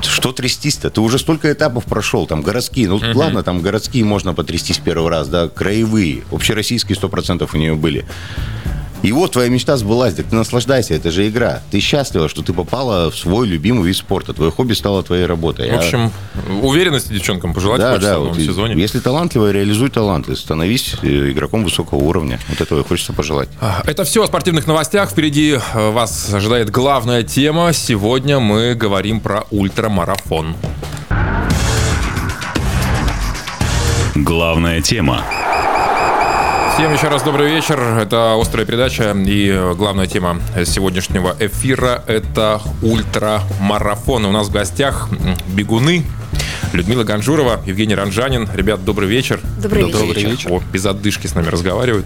Что 0.00 0.32
трястись-то? 0.32 0.90
Ты 0.90 1.00
уже 1.02 1.20
столько 1.20 1.52
этапов 1.52 1.84
прошел, 1.84 2.26
там 2.26 2.42
городские. 2.42 2.88
Ну, 2.88 3.00
ладно, 3.14 3.44
там 3.44 3.62
городские 3.62 4.04
можно 4.04 4.34
потрястись 4.34 4.78
первый 4.78 5.08
раз, 5.08 5.28
да, 5.28 5.48
краевые. 5.48 6.24
Общероссийские 6.32 6.96
100% 6.96 7.48
у 7.54 7.56
нее 7.56 7.76
были. 7.76 8.04
И 9.04 9.12
вот 9.12 9.32
твоя 9.32 9.50
мечта 9.50 9.76
сбылась, 9.76 10.14
так 10.14 10.24
ты 10.24 10.34
наслаждайся, 10.34 10.94
это 10.94 11.10
же 11.10 11.28
игра. 11.28 11.60
Ты 11.70 11.78
счастлива, 11.80 12.26
что 12.26 12.42
ты 12.42 12.54
попала 12.54 13.10
в 13.10 13.16
свой 13.16 13.46
любимый 13.46 13.86
вид 13.86 13.98
спорта. 13.98 14.32
Твое 14.32 14.50
хобби 14.50 14.72
стало 14.72 15.02
твоей 15.02 15.26
работой. 15.26 15.70
В 15.70 15.74
общем, 15.74 16.10
уверенности 16.62 17.12
девчонкам 17.12 17.52
пожелать 17.52 17.82
да, 17.82 17.90
хочется 17.90 18.10
да, 18.10 18.18
в 18.18 18.22
новом 18.22 18.34
вот 18.34 18.42
сезоне. 18.42 18.80
Если 18.80 19.00
талантливо, 19.00 19.52
реализуй 19.52 19.90
таланты. 19.90 20.34
Становись 20.34 20.94
э, 21.02 21.32
игроком 21.32 21.64
высокого 21.64 21.98
уровня. 21.98 22.40
Вот 22.48 22.62
этого 22.62 22.80
и 22.80 22.82
хочется 22.82 23.12
пожелать. 23.12 23.50
Это 23.84 24.04
все 24.04 24.22
о 24.24 24.26
спортивных 24.26 24.66
новостях. 24.66 25.10
Впереди 25.10 25.58
э, 25.74 25.90
вас 25.90 26.32
ожидает 26.32 26.70
главная 26.70 27.24
тема. 27.24 27.74
Сегодня 27.74 28.40
мы 28.40 28.74
говорим 28.74 29.20
про 29.20 29.44
ультрамарафон. 29.50 30.56
Главная 34.14 34.80
тема. 34.80 35.43
Всем 36.74 36.92
еще 36.92 37.06
раз 37.06 37.22
добрый 37.22 37.54
вечер. 37.54 37.80
Это 37.80 38.34
«Острая 38.34 38.66
передача» 38.66 39.12
и 39.12 39.48
э, 39.48 39.74
главная 39.74 40.08
тема 40.08 40.40
сегодняшнего 40.64 41.36
эфира– 41.38 42.02
это 42.08 42.60
ультрамарафон. 42.82 44.24
У 44.24 44.32
нас 44.32 44.48
в 44.48 44.50
гостях 44.50 45.08
бегуны 45.46 46.04
Людмила 46.74 47.04
Ганжурова, 47.04 47.60
Евгений 47.66 47.94
Ранжанин. 47.94 48.48
Ребят, 48.52 48.84
добрый 48.84 49.08
вечер. 49.08 49.40
Добрый 49.62 49.84
вечер. 49.84 50.52
О, 50.52 50.60
без 50.72 50.84
отдышки 50.84 51.26
с 51.28 51.34
нами 51.34 51.46
разговаривают. 51.48 52.04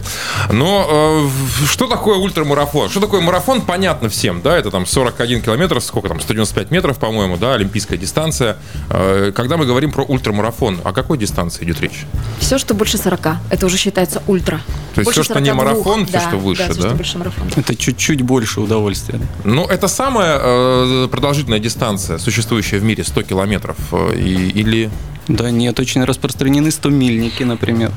Но 0.53 0.87
э, 1.33 1.67
что 1.67 1.87
такое 1.87 2.19
ультрамарафон? 2.19 2.91
Что 2.91 3.01
такое 3.01 3.23
марафон, 3.23 3.63
понятно 3.63 4.09
всем, 4.11 4.43
да? 4.43 4.57
Это 4.57 4.71
там 4.71 4.85
41 4.85 5.41
километр, 5.41 5.81
сколько 5.81 6.09
там, 6.09 6.21
195 6.21 6.71
метров, 6.71 6.99
по-моему, 6.99 7.39
да, 7.39 7.55
олимпийская 7.55 7.99
дистанция. 7.99 8.59
Э, 8.91 9.33
когда 9.35 9.57
мы 9.57 9.65
говорим 9.65 9.91
про 9.91 10.05
ультрамарафон, 10.05 10.81
о 10.85 10.93
какой 10.93 11.17
дистанции 11.17 11.65
идет 11.65 11.81
речь? 11.81 12.05
Все, 12.39 12.59
что 12.59 12.75
больше 12.75 12.99
40, 12.99 13.37
это 13.51 13.67
уже 13.67 13.79
считается 13.79 14.23
ультра. 14.27 14.61
То 14.95 15.01
есть 15.01 15.07
Больше 15.07 15.23
всё, 15.23 15.33
что 15.33 15.41
не 15.41 15.51
42. 15.51 15.65
марафон, 15.65 16.07
Да, 16.13 16.21
что 16.21 16.37
выше, 16.37 16.65
всё, 16.65 16.75
да? 16.83 16.89
что 16.89 16.97
больше 16.97 17.19
марафона. 17.19 17.51
Это 17.57 17.75
чуть-чуть 17.75 18.21
больше 18.23 18.61
удовольствия. 18.61 19.19
Ну, 19.45 19.65
это 19.67 19.89
самая 19.89 20.39
э, 20.43 21.09
продолжительная 21.11 21.59
дистанция, 21.61 22.19
существующая 22.19 22.79
в 22.79 22.85
мире, 22.85 23.03
100 23.05 23.23
километров. 23.23 23.77
Э, 23.93 24.13
и- 24.15 24.58
или... 24.59 24.91
Да 25.29 25.51
нет, 25.51 25.79
очень 25.79 26.05
распространены 26.05 26.69
100-мильники, 26.69 27.45
например, 27.45 27.93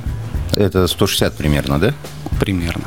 Это 0.54 0.88
160 0.88 1.36
примерно, 1.36 1.80
да? 1.80 1.94
примерно. 2.40 2.86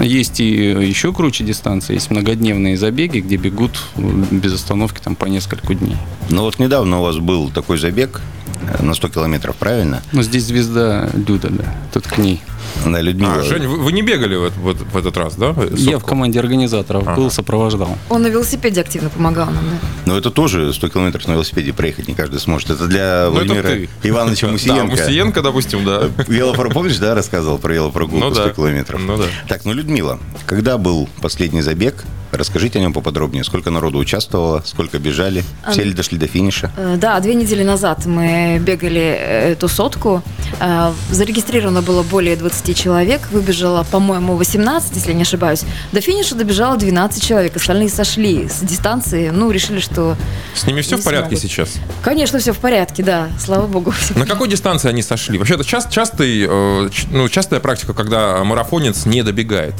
Есть 0.00 0.40
и 0.40 0.46
еще 0.46 1.12
круче 1.12 1.44
дистанции, 1.44 1.94
есть 1.94 2.10
многодневные 2.10 2.76
забеги, 2.76 3.18
где 3.18 3.36
бегут 3.36 3.72
э, 3.96 4.24
без 4.30 4.54
остановки 4.54 5.00
там 5.00 5.16
по 5.16 5.26
несколько 5.26 5.74
дней. 5.74 5.96
Ну 6.30 6.42
вот 6.42 6.58
недавно 6.60 7.00
у 7.00 7.02
вас 7.02 7.18
был 7.18 7.50
такой 7.50 7.78
забег 7.78 8.20
э, 8.62 8.82
на 8.82 8.94
100 8.94 9.08
километров, 9.08 9.56
правильно? 9.56 10.00
Но 10.12 10.22
здесь 10.22 10.44
звезда 10.44 11.10
Люда, 11.12 11.48
да, 11.50 11.64
тут 11.92 12.06
к 12.06 12.18
ней. 12.18 12.40
Да, 12.86 13.00
Людмила. 13.00 13.34
А, 13.38 13.42
Жень, 13.42 13.66
вы, 13.66 13.78
вы 13.78 13.92
не 13.92 14.02
бегали 14.02 14.36
в, 14.36 14.50
в- 14.50 14.92
в 14.92 14.96
этот 14.96 15.16
раз, 15.16 15.34
да? 15.36 15.54
Я 15.72 15.98
в 15.98 16.04
команде 16.04 16.38
организаторов 16.40 17.04
был, 17.16 17.30
сопровождал. 17.30 17.96
Он 18.08 18.22
на 18.22 18.26
велосипеде 18.28 18.80
активно 18.80 19.08
помогал 19.10 19.46
нам, 19.46 19.64
да. 19.64 19.88
Но 20.06 20.16
это 20.18 20.30
тоже 20.30 20.72
100 20.72 20.88
километров 20.88 21.26
на 21.28 21.32
велосипеде 21.32 21.72
проехать 21.72 22.08
не 22.08 22.14
каждый 22.14 22.40
сможет. 22.40 22.70
Это 22.70 22.86
для 22.86 23.28
Ну, 23.30 23.36
это 23.38 23.46
Владимира 23.54 23.68
ты. 23.68 23.88
Ивановича 24.02 24.46
Да, 24.46 24.52
Мусиенко. 24.52 24.86
Мусиенко, 24.96 25.42
допустим, 25.42 25.84
да. 25.84 26.02
Велопро, 26.28 26.70
помнишь, 26.70 26.98
да, 26.98 27.14
рассказывал 27.14 27.58
про 27.58 27.72
велопрогулку 27.74 28.26
Ну 28.28 28.34
100 28.34 28.44
да. 28.44 28.50
километров? 28.52 29.00
Ну 29.00 29.16
да. 29.16 29.24
Так, 29.48 29.64
ну, 29.64 29.72
Людмила, 29.72 30.18
когда 30.46 30.76
был 30.78 31.08
последний 31.22 31.62
забег? 31.62 32.04
Расскажите 32.32 32.80
о 32.80 32.82
нем 32.82 32.92
поподробнее. 32.92 33.44
Сколько 33.44 33.70
народу 33.70 33.98
участвовало, 33.98 34.60
сколько 34.66 34.98
бежали, 34.98 35.44
все 35.70 35.84
ли 35.84 35.92
дошли 35.92 36.18
до 36.18 36.26
финиша? 36.26 36.72
Э, 36.76 36.96
Да, 36.98 37.20
две 37.20 37.36
недели 37.36 37.62
назад 37.62 38.06
мы 38.06 38.58
бегали 38.60 39.00
э, 39.00 39.52
эту 39.52 39.68
сотку. 39.68 40.20
Э, 40.60 40.90
Зарегистрировано 41.12 41.80
было 41.80 42.02
более 42.02 42.34
20 42.34 42.53
человек. 42.74 43.28
Выбежало, 43.32 43.84
по-моему, 43.84 44.36
18, 44.36 44.94
если 44.94 45.08
я 45.08 45.14
не 45.14 45.22
ошибаюсь. 45.22 45.62
До 45.92 46.00
финиша 46.00 46.34
добежало 46.34 46.76
12 46.76 47.22
человек. 47.22 47.56
Остальные 47.56 47.88
сошли 47.88 48.48
с 48.48 48.60
дистанции. 48.60 49.30
Ну, 49.30 49.50
решили, 49.50 49.80
что... 49.80 50.16
С 50.54 50.66
ними 50.66 50.80
все 50.82 50.96
в 50.96 51.04
порядке 51.04 51.36
смогут. 51.36 51.42
сейчас? 51.50 51.68
Конечно, 52.02 52.38
все 52.38 52.52
в 52.52 52.58
порядке, 52.58 53.02
да. 53.02 53.28
Слава 53.38 53.66
богу. 53.66 53.92
На 54.14 54.26
какой 54.26 54.48
дистанции 54.48 54.88
они 54.88 55.02
сошли? 55.02 55.38
Вообще, 55.38 55.54
это 55.54 55.64
част- 55.64 55.90
частый, 55.90 56.46
э, 56.48 56.88
ч- 56.92 57.06
ну, 57.10 57.28
частая 57.28 57.60
практика, 57.60 57.92
когда 57.94 58.42
марафонец 58.44 59.06
не 59.06 59.22
добегает. 59.22 59.74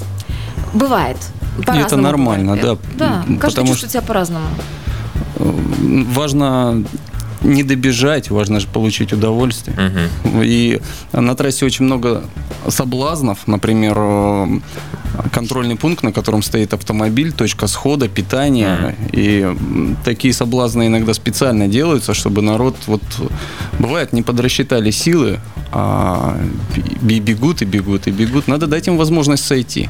Бывает. 0.73 1.17
По-разному 1.59 1.87
это 1.87 1.97
нормально, 1.97 2.57
бывает. 2.57 2.79
да. 2.97 3.23
Да, 3.27 3.39
каждый 3.39 3.51
Потому 3.57 3.69
чувствует 3.69 3.93
себя 3.93 4.03
по-разному. 4.03 4.47
Важно 5.37 6.85
не 7.45 7.63
добежать, 7.63 8.31
важно 8.31 8.61
же 8.61 8.67
получить 8.67 9.13
удовольствие. 9.13 9.77
И 10.43 10.81
на 11.13 11.35
трассе 11.35 11.67
очень 11.67 11.85
много 11.85 12.25
соблазнов. 12.69 13.47
Например, 13.47 13.95
э, 13.97 14.59
контрольный 15.33 15.77
пункт, 15.77 16.03
на 16.03 16.13
котором 16.13 16.43
стоит 16.43 16.73
автомобиль, 16.75 17.33
точка 17.33 17.67
схода, 17.67 18.09
питание. 18.09 18.97
И 19.13 19.41
м, 19.41 19.97
такие 20.05 20.33
соблазны 20.35 20.87
иногда 20.87 21.15
специально 21.15 21.69
делаются, 21.69 22.15
чтобы 22.15 22.43
народ, 22.43 22.77
вот 22.87 23.03
бывает, 23.79 24.13
не 24.13 24.23
подрасчитали 24.23 24.91
силы, 24.91 25.39
а 25.73 26.37
бегут 27.03 27.63
и 27.63 27.65
бегут 27.65 28.07
и 28.07 28.11
бегут. 28.11 28.49
Надо 28.49 28.67
дать 28.67 28.89
им 28.89 28.97
возможность 28.97 29.45
сойти. 29.45 29.89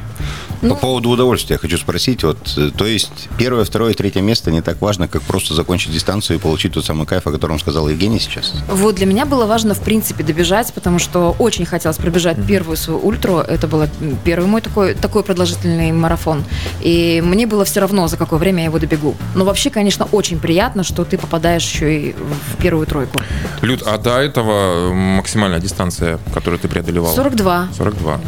Ну. 0.61 0.75
По 0.75 0.81
поводу 0.81 1.09
удовольствия 1.09 1.57
хочу 1.57 1.77
спросить. 1.77 2.23
Вот, 2.23 2.53
э, 2.57 2.71
то 2.75 2.85
есть 2.85 3.29
первое, 3.37 3.65
второе, 3.65 3.93
третье 3.93 4.21
место 4.21 4.51
не 4.51 4.61
так 4.61 4.81
важно, 4.81 5.07
как 5.07 5.21
просто 5.21 5.53
закончить 5.53 5.91
дистанцию 5.91 6.37
и 6.37 6.39
получить 6.39 6.73
тот 6.73 6.85
самый 6.85 7.05
кайф, 7.05 7.27
о 7.27 7.31
котором 7.31 7.59
сказал 7.59 7.87
Евгений 7.89 8.19
сейчас? 8.19 8.53
Вот 8.69 8.95
для 8.95 9.05
меня 9.05 9.25
было 9.25 9.45
важно, 9.45 9.73
в 9.73 9.81
принципе, 9.81 10.23
добежать, 10.23 10.73
потому 10.73 10.99
что 10.99 11.35
очень 11.39 11.65
хотелось 11.65 11.97
пробежать 11.97 12.37
первую 12.47 12.77
свою 12.77 12.99
ультру. 12.99 13.37
Это 13.39 13.67
был 13.67 13.85
первый 14.23 14.45
мой 14.47 14.61
такой, 14.61 14.93
такой 14.95 15.23
продолжительный 15.23 15.91
марафон. 15.91 16.43
И 16.81 17.21
мне 17.23 17.47
было 17.47 17.65
все 17.65 17.81
равно, 17.81 18.07
за 18.07 18.17
какое 18.17 18.39
время 18.39 18.59
я 18.59 18.65
его 18.65 18.79
добегу. 18.79 19.15
Но 19.35 19.45
вообще, 19.45 19.69
конечно, 19.69 20.05
очень 20.11 20.39
приятно, 20.39 20.83
что 20.83 21.05
ты 21.05 21.17
попадаешь 21.17 21.63
еще 21.63 21.99
и 21.99 22.13
в 22.13 22.61
первую 22.61 22.87
тройку. 22.87 23.19
Люд, 23.61 23.83
а 23.85 23.97
до 23.97 24.19
этого 24.19 24.93
максимальная 24.93 25.59
дистанция, 25.59 26.19
которую 26.33 26.59
ты 26.59 26.67
преодолевал? 26.67 27.13
42. 27.13 27.69
42. 27.77 28.19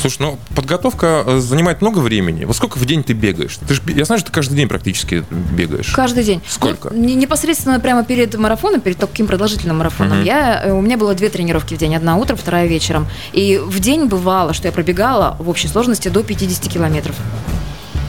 Слушай, 0.00 0.16
ну 0.20 0.38
подготовка 0.54 1.22
э, 1.26 1.38
занимает 1.38 1.80
много 1.80 1.98
времени. 2.00 2.44
Вот 2.44 2.56
сколько 2.56 2.78
в 2.78 2.84
день 2.84 3.02
ты 3.02 3.12
бегаешь? 3.12 3.56
Ты 3.66 3.74
ж, 3.74 3.80
я 3.88 4.04
знаю, 4.04 4.18
что 4.18 4.28
ты 4.30 4.34
каждый 4.34 4.56
день 4.56 4.68
практически 4.68 5.24
бегаешь. 5.56 5.92
Каждый 5.94 6.24
день. 6.24 6.42
Сколько? 6.48 6.90
Не- 6.94 7.14
непосредственно 7.14 7.78
прямо 7.80 8.04
перед 8.04 8.34
марафоном, 8.36 8.80
перед 8.80 8.98
таким 8.98 9.26
продолжительным 9.26 9.78
марафоном, 9.78 10.18
Мгм. 10.18 10.26
я, 10.26 10.62
э, 10.64 10.72
у 10.72 10.80
меня 10.80 10.96
было 10.96 11.14
две 11.14 11.28
тренировки 11.28 11.74
в 11.74 11.78
день. 11.78 11.94
Одна 11.96 12.16
утром, 12.16 12.36
вторая 12.36 12.66
вечером. 12.66 13.06
И 13.32 13.60
в 13.64 13.78
день 13.80 14.06
бывало, 14.06 14.52
что 14.52 14.68
я 14.68 14.72
пробегала 14.72 15.36
в 15.38 15.48
общей 15.48 15.68
сложности 15.68 16.08
до 16.08 16.22
50 16.22 16.68
километров. 16.68 17.16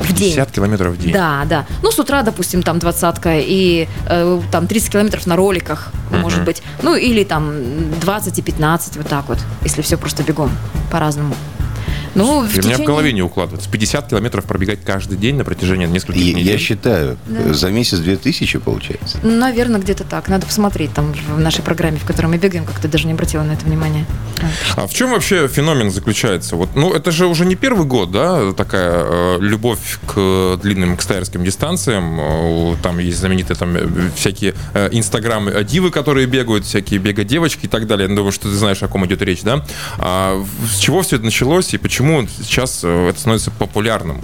В 0.02 0.12
день. 0.14 0.32
50 0.34 0.52
километров 0.52 0.94
в 0.96 0.98
день. 0.98 1.14
Да, 1.14 1.44
да. 1.50 1.66
Ну, 1.82 1.90
с 1.92 1.98
утра, 1.98 2.22
допустим, 2.22 2.62
там 2.64 2.80
двадцатка 2.80 3.40
и 3.40 3.88
э, 4.08 4.42
там 4.52 4.68
30 4.68 4.92
километров 4.92 5.26
на 5.26 5.36
роликах, 5.36 5.92
может 6.12 6.44
быть. 6.44 6.62
Ну, 6.82 6.96
или 6.96 7.24
там 7.24 7.54
20 8.02 8.38
и 8.40 8.42
15, 8.42 8.98
вот 8.98 9.08
так 9.08 9.28
вот, 9.30 9.38
если 9.64 9.82
все 9.82 9.98
просто 9.98 10.24
бегом, 10.24 10.52
по-разному. 10.92 11.34
Ну, 12.16 12.26
в 12.26 12.30
у 12.40 12.42
меня 12.44 12.50
в 12.50 12.54
течение- 12.56 12.86
голове 12.88 13.14
не 13.14 13.22
укладывается. 13.22 13.70
50 13.70 14.10
километров 14.10 14.46
пробегать 14.46 14.80
каждый 14.84 15.18
день 15.18 15.36
на 15.36 15.44
протяжении 15.44 15.86
нескольких 15.86 16.22
И 16.22 16.34
недель. 16.34 16.54
я 16.54 16.58
считаю, 16.58 17.18
Да. 17.28 17.54
за 17.54 17.70
месяц 17.72 18.00
2000 18.00 18.60
получается. 18.60 19.20
Наверное, 19.24 19.80
где-то 19.80 20.04
так. 20.04 20.28
Надо 20.30 20.46
посмотреть 20.46 20.94
там 20.94 21.14
в 21.14 21.40
нашей 21.40 21.62
программе, 21.64 21.98
в 21.98 22.06
которой 22.06 22.28
мы 22.28 22.38
бегаем, 22.38 22.66
как-то 22.66 22.88
даже 22.88 23.08
не 23.08 23.14
обратила 23.14 23.44
на 23.44 23.52
это 23.54 23.66
внимание. 23.66 24.06
А 24.76 24.88
в 24.88 24.94
чем 24.94 25.12
вообще 25.12 25.48
феномен 25.48 25.92
заключается? 25.92 26.56
Вот, 26.56 26.70
ну, 26.76 26.94
это 26.94 27.12
же 27.12 27.28
уже 27.28 27.46
не 27.46 27.56
первый 27.56 27.86
год, 27.86 28.12
да, 28.12 28.54
такая 28.54 28.94
э, 29.06 29.38
любовь 29.42 30.00
к 30.08 30.58
длинным 30.62 30.98
кстайерским 30.98 31.44
дистанциям. 31.44 32.20
Э, 32.20 32.76
Там 32.82 33.00
есть 33.00 33.18
знаменитые 33.20 33.58
там 33.58 33.76
э, 33.76 33.88
всякие 34.16 34.54
э, 34.74 34.90
инстаграм-дивы, 34.92 35.92
которые 35.92 36.28
бегают, 36.28 36.66
всякие 36.66 37.00
бега-девочки 37.00 37.66
и 37.66 37.68
так 37.68 37.88
далее. 37.88 38.08
Я 38.10 38.16
думаю, 38.16 38.32
что 38.32 38.50
ты 38.50 38.56
знаешь, 38.56 38.82
о 38.84 38.88
ком 38.88 39.06
идет 39.06 39.22
речь, 39.22 39.42
да? 39.42 39.66
А 39.98 40.44
с 40.70 40.78
чего 40.78 41.02
все 41.02 41.16
это 41.18 41.26
началось 41.26 41.74
и 41.74 41.78
почему 41.78 42.05
сейчас 42.28 42.84
э, 42.84 43.10
это 43.10 43.20
становится 43.20 43.50
популярным? 43.50 44.22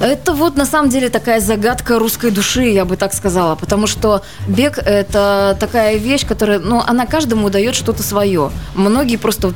Это 0.00 0.32
вот 0.32 0.56
на 0.56 0.64
самом 0.64 0.88
деле 0.88 1.10
такая 1.10 1.40
загадка 1.40 1.98
русской 1.98 2.30
души, 2.30 2.62
я 2.62 2.86
бы 2.86 2.96
так 2.96 3.12
сказала, 3.12 3.54
потому 3.54 3.86
что 3.86 4.22
бег 4.48 4.78
это 4.78 5.56
такая 5.60 5.96
вещь, 5.96 6.26
которая, 6.26 6.58
ну, 6.58 6.82
она 6.86 7.04
каждому 7.04 7.50
дает 7.50 7.74
что-то 7.74 8.02
свое. 8.02 8.50
Многие 8.74 9.16
просто 9.16 9.52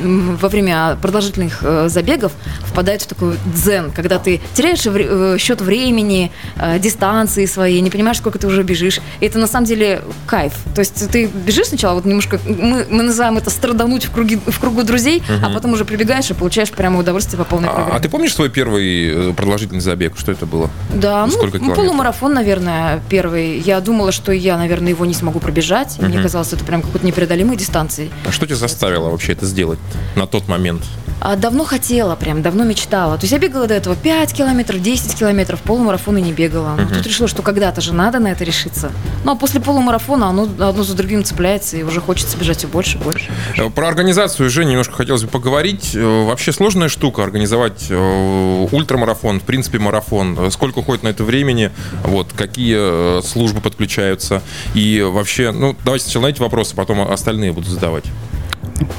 во 0.00 0.48
время 0.48 0.96
продолжительных 1.02 1.58
э, 1.62 1.88
забегов 1.90 2.32
впадают 2.62 3.02
в 3.02 3.06
такой 3.06 3.36
дзен, 3.54 3.90
когда 3.92 4.18
ты 4.18 4.40
теряешь 4.54 4.86
э, 4.86 5.36
счет 5.38 5.60
времени, 5.60 6.32
э, 6.56 6.78
дистанции 6.78 7.44
своей, 7.44 7.80
не 7.82 7.90
понимаешь, 7.90 8.16
сколько 8.18 8.38
ты 8.38 8.46
уже 8.46 8.62
бежишь. 8.62 9.00
И 9.20 9.26
это 9.26 9.38
на 9.38 9.46
самом 9.46 9.66
деле 9.66 10.00
кайф. 10.26 10.54
То 10.74 10.80
есть 10.80 11.10
ты 11.10 11.26
бежишь 11.26 11.66
сначала, 11.68 11.96
вот 11.96 12.06
немножко, 12.06 12.40
мы, 12.46 12.86
мы 12.88 13.02
называем 13.02 13.36
это 13.36 13.50
страдануть 13.50 14.06
в, 14.06 14.12
круги, 14.12 14.38
в 14.46 14.58
кругу 14.60 14.82
друзей, 14.82 15.22
а 15.44 15.50
потом 15.50 15.74
уже 15.74 15.84
прибегаешь 15.84 16.30
и 16.30 16.34
получаешь 16.34 16.70
прямо 16.70 16.98
удовольствие 16.98 17.36
по 17.38 17.44
полной 17.44 17.68
А, 17.68 17.72
программе. 17.72 17.96
а 17.96 18.00
ты 18.00 18.08
помнишь 18.08 18.34
свой 18.34 18.48
первый 18.48 19.34
продолжительный 19.34 19.57
продолжительный 19.58 19.80
забег? 19.80 20.16
Что 20.16 20.32
это 20.32 20.46
было? 20.46 20.70
Да, 20.94 21.26
ну, 21.26 21.32
Сколько 21.32 21.58
ну, 21.58 21.64
километров? 21.64 21.84
полумарафон, 21.84 22.34
наверное, 22.34 23.02
первый. 23.08 23.58
Я 23.58 23.80
думала, 23.80 24.12
что 24.12 24.32
я, 24.32 24.56
наверное, 24.56 24.90
его 24.90 25.04
не 25.04 25.14
смогу 25.14 25.40
пробежать. 25.40 25.98
Мне 26.00 26.20
казалось, 26.22 26.52
это 26.52 26.64
прям 26.64 26.82
какой-то 26.82 27.06
непреодолимой 27.06 27.56
дистанции. 27.56 28.10
А 28.26 28.32
что 28.32 28.46
тебя 28.46 28.56
заставило 28.56 29.10
вообще 29.10 29.32
это 29.32 29.46
сделать 29.46 29.78
на 30.16 30.26
тот 30.26 30.48
момент? 30.48 30.82
А 31.20 31.34
давно 31.34 31.64
хотела, 31.64 32.14
прям 32.14 32.42
давно 32.42 32.62
мечтала. 32.64 33.16
То 33.16 33.22
есть 33.24 33.32
я 33.32 33.38
бегала 33.38 33.66
до 33.66 33.74
этого 33.74 33.96
5 33.96 34.32
километров, 34.32 34.80
10 34.80 35.18
километров, 35.18 35.60
полумарафона 35.62 36.18
не 36.18 36.32
бегала. 36.32 36.76
Ну, 36.78 36.86
Тут 36.94 37.06
решила, 37.06 37.28
что 37.28 37.42
когда-то 37.42 37.80
же 37.80 37.92
надо 37.92 38.20
на 38.20 38.28
это 38.28 38.44
решиться. 38.44 38.92
Ну, 39.24 39.32
а 39.32 39.34
после 39.34 39.60
полумарафона 39.60 40.28
оно 40.28 40.42
одно 40.44 40.84
за 40.84 40.94
другим 40.94 41.24
цепляется, 41.24 41.76
и 41.76 41.82
уже 41.82 42.00
хочется 42.00 42.36
бежать 42.36 42.58
все 42.58 42.68
больше 42.68 42.98
и 42.98 43.00
больше. 43.00 43.32
Э, 43.56 43.68
Про 43.68 43.88
организацию 43.88 44.46
уже 44.46 44.64
немножко 44.64 44.94
хотелось 44.94 45.24
бы 45.24 45.28
поговорить. 45.28 45.90
Э, 45.94 46.24
Вообще 46.24 46.52
сложная 46.52 46.88
штука 46.88 47.24
организовать 47.24 47.86
э, 47.90 48.66
ультрамарафон, 48.70 49.40
принципе, 49.48 49.78
марафон. 49.78 50.36
Э, 50.38 50.50
Сколько 50.50 50.80
уходит 50.80 51.02
на 51.02 51.08
это 51.08 51.24
времени? 51.24 51.70
Вот, 52.04 52.32
какие 52.34 52.76
э, 53.18 53.22
службы 53.22 53.62
подключаются? 53.62 54.42
И 54.74 55.00
вообще, 55.00 55.52
ну, 55.52 55.74
давайте 55.84 56.04
сначала 56.04 56.24
на 56.24 56.26
эти 56.28 56.40
вопросы, 56.40 56.76
потом 56.76 57.00
остальные 57.00 57.52
буду 57.52 57.68
задавать. 57.68 58.04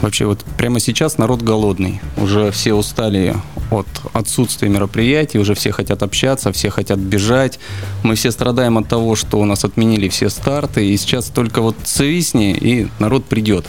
Вообще 0.02 0.26
вот 0.26 0.44
прямо 0.58 0.80
сейчас 0.80 1.20
народ 1.20 1.44
голодный. 1.44 2.02
Уже 2.18 2.52
все 2.52 2.74
устали 2.74 3.36
от 3.72 3.88
отсутствия 4.14 4.70
мероприятий, 4.70 5.40
уже 5.40 5.54
все 5.54 5.72
хотят 5.72 6.04
общаться, 6.04 6.52
все 6.52 6.70
хотят 6.70 7.00
бежать. 7.00 7.60
Мы 8.04 8.16
все 8.16 8.32
страдаем 8.32 8.78
от 8.78 8.88
того, 8.88 9.16
что 9.16 9.40
у 9.40 9.46
нас 9.46 9.64
отменили 9.64 10.08
все 10.10 10.30
старты, 10.30 10.88
и 10.88 10.98
сейчас 10.98 11.26
только 11.26 11.62
вот 11.62 11.76
свистни, 11.84 12.52
и 12.52 12.88
народ 13.00 13.26
придет. 13.26 13.66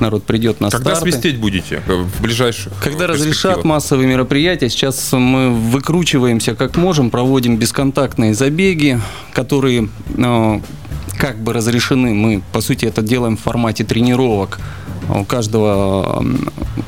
Народ 0.00 0.24
придет 0.24 0.60
на 0.60 0.70
Когда 0.70 0.94
старты. 0.96 1.10
свистеть 1.12 1.38
будете 1.38 1.82
э, 1.86 1.94
в 1.94 2.20
ближайших 2.22 2.72
Когда 2.82 3.04
э, 3.04 3.06
разрешат 3.08 3.32
перспективах? 3.32 3.64
массовые 3.64 4.08
мероприятия, 4.08 4.68
сейчас 4.68 5.12
мы 5.12 5.50
выкручиваемся 5.50 6.54
как 6.54 6.76
можем, 6.76 7.10
проводим 7.10 7.56
бесконтактные 7.56 8.34
забеги, 8.34 9.00
которые 9.32 9.88
э, 10.16 10.60
как 11.18 11.38
бы 11.42 11.52
разрешены. 11.52 12.14
Мы, 12.14 12.42
по 12.52 12.60
сути, 12.60 12.84
это 12.84 13.00
делаем 13.02 13.36
в 13.36 13.40
формате 13.40 13.84
тренировок. 13.84 14.58
У 15.08 15.24
каждого 15.24 16.24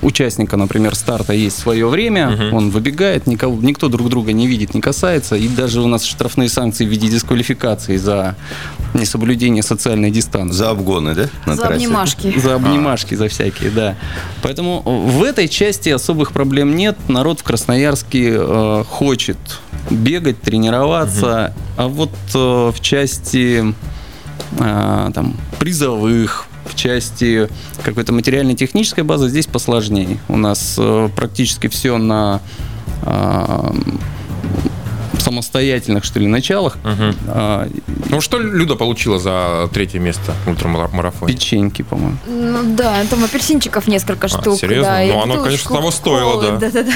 участника, 0.02 0.56
например, 0.56 0.94
старта 0.94 1.32
есть 1.32 1.58
свое 1.58 1.86
время, 1.88 2.50
он 2.52 2.70
выбегает, 2.70 3.26
никого, 3.26 3.56
никто 3.60 3.88
друг 3.88 4.08
друга 4.08 4.32
не 4.32 4.46
видит, 4.46 4.74
не 4.74 4.80
касается, 4.80 5.36
и 5.36 5.48
даже 5.48 5.80
у 5.80 5.86
нас 5.86 6.04
штрафные 6.04 6.48
санкции 6.48 6.84
в 6.84 6.88
виде 6.88 7.08
дисквалификации 7.08 7.96
за 7.96 8.36
несоблюдение 8.94 9.62
социальной 9.62 10.10
дистанции. 10.10 10.56
За 10.56 10.70
обгоны, 10.70 11.14
да? 11.14 11.28
на 11.46 11.54
За 11.54 11.62
трассе? 11.62 11.84
обнимашки. 11.84 12.38
За 12.38 12.54
обнимашки, 12.56 13.14
за 13.14 13.28
всякие, 13.28 13.70
да. 13.70 13.96
Поэтому 14.42 14.82
в 14.82 15.22
этой 15.22 15.48
части 15.48 15.90
особых 15.90 16.32
проблем 16.32 16.74
нет. 16.76 16.96
Народ 17.08 17.40
в 17.40 17.42
Красноярске 17.42 18.36
э, 18.38 18.84
хочет 18.88 19.38
бегать, 19.90 20.40
тренироваться. 20.40 21.54
А 21.76 21.88
вот 21.88 22.10
э, 22.34 22.38
в 22.38 22.80
части 22.80 23.74
э, 24.58 25.10
там, 25.14 25.36
призовых, 25.58 26.47
в 26.68 26.74
части 26.74 27.48
какой-то 27.82 28.12
материально-технической 28.12 29.04
базы 29.04 29.28
здесь 29.28 29.46
посложнее. 29.46 30.18
У 30.28 30.36
нас 30.36 30.76
э, 30.78 31.08
практически 31.14 31.68
все 31.68 31.98
на 31.98 32.40
э, 33.02 33.72
самостоятельных, 35.42 36.04
что 36.04 36.20
ли, 36.20 36.26
началах. 36.26 36.76
А, 37.28 37.68
Ну, 38.10 38.20
что 38.20 38.38
Люда 38.38 38.74
получила 38.74 39.18
за 39.18 39.68
третье 39.72 39.98
место 39.98 40.34
в 40.44 40.48
ультрамарафоне? 40.50 41.32
печеньки, 41.32 41.82
по-моему. 41.82 42.16
Ну 42.26 42.74
да, 42.76 43.04
там 43.10 43.22
апельсинчиков 43.24 43.86
несколько 43.86 44.28
штук. 44.28 44.54
А, 44.54 44.56
серьезно? 44.56 44.90
Да, 44.90 45.04
Ну, 45.06 45.22
оно, 45.22 45.42
конечно, 45.44 45.74
того 45.76 45.90
стоило, 45.90 46.32
колы, 46.32 46.42
да. 46.52 46.56
Да-да-да. 46.58 46.92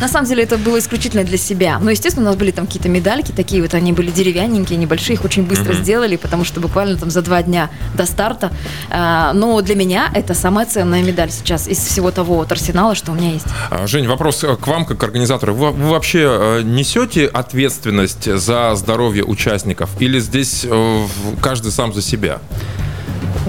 На 0.00 0.08
самом 0.08 0.26
деле 0.28 0.42
это 0.42 0.58
было 0.58 0.78
исключительно 0.78 1.24
для 1.24 1.38
себя. 1.38 1.78
Но, 1.80 1.90
естественно, 1.90 2.26
у 2.26 2.28
нас 2.30 2.36
были 2.36 2.50
там 2.50 2.66
какие-то 2.66 2.88
медальки 2.88 3.32
такие 3.32 3.62
вот, 3.62 3.74
они 3.74 3.92
были 3.92 4.10
деревянненькие, 4.10 4.78
небольшие, 4.78 5.14
их 5.14 5.24
очень 5.24 5.44
быстро 5.44 5.72
сделали, 5.74 6.16
потому 6.16 6.44
что 6.44 6.60
буквально 6.60 6.96
там 6.96 7.10
за 7.10 7.22
два 7.22 7.42
дня 7.42 7.70
до 7.94 8.06
старта. 8.06 8.50
А, 8.90 9.32
Но 9.32 9.60
для 9.60 9.74
меня 9.74 10.10
это 10.14 10.34
самая 10.34 10.66
ценная 10.66 11.02
медаль 11.02 11.30
сейчас 11.30 11.68
из 11.68 11.78
всего 11.78 12.10
того 12.10 12.36
вот 12.36 12.52
арсенала, 12.52 12.94
что 12.94 13.12
у 13.12 13.14
меня 13.14 13.32
есть. 13.32 13.46
А, 13.70 13.86
Жень, 13.86 14.06
вопрос 14.08 14.44
к 14.60 14.66
вам, 14.66 14.84
как 14.84 14.98
к 14.98 15.04
организатору. 15.04 15.54
Вы, 15.54 15.70
вы 15.70 15.90
вообще 15.90 16.20
э, 16.24 16.62
несете 16.62 17.26
ответственность 17.26 17.75
за 17.84 18.74
здоровье 18.74 19.24
участников? 19.24 19.90
Или 20.00 20.18
здесь 20.20 20.66
э, 20.68 21.06
каждый 21.40 21.72
сам 21.72 21.92
за 21.92 22.02
себя? 22.02 22.40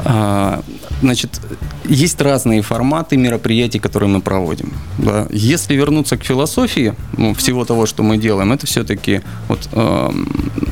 А, 0.05 0.63
Значит, 1.01 1.39
есть 1.85 2.19
разные 2.21 2.61
форматы 2.61 3.17
мероприятий, 3.17 3.79
которые 3.79 4.09
мы 4.09 4.21
проводим. 4.21 4.73
да. 4.97 5.27
Если 5.29 5.75
вернуться 5.75 6.17
к 6.17 6.23
философии 6.23 6.95
ну, 7.17 7.33
всего 7.35 7.65
того, 7.65 7.85
что 7.85 8.03
мы 8.03 8.17
делаем, 8.17 8.51
это 8.51 8.65
все-таки 8.65 9.21
вот, 9.47 9.69
эм, 9.73 10.27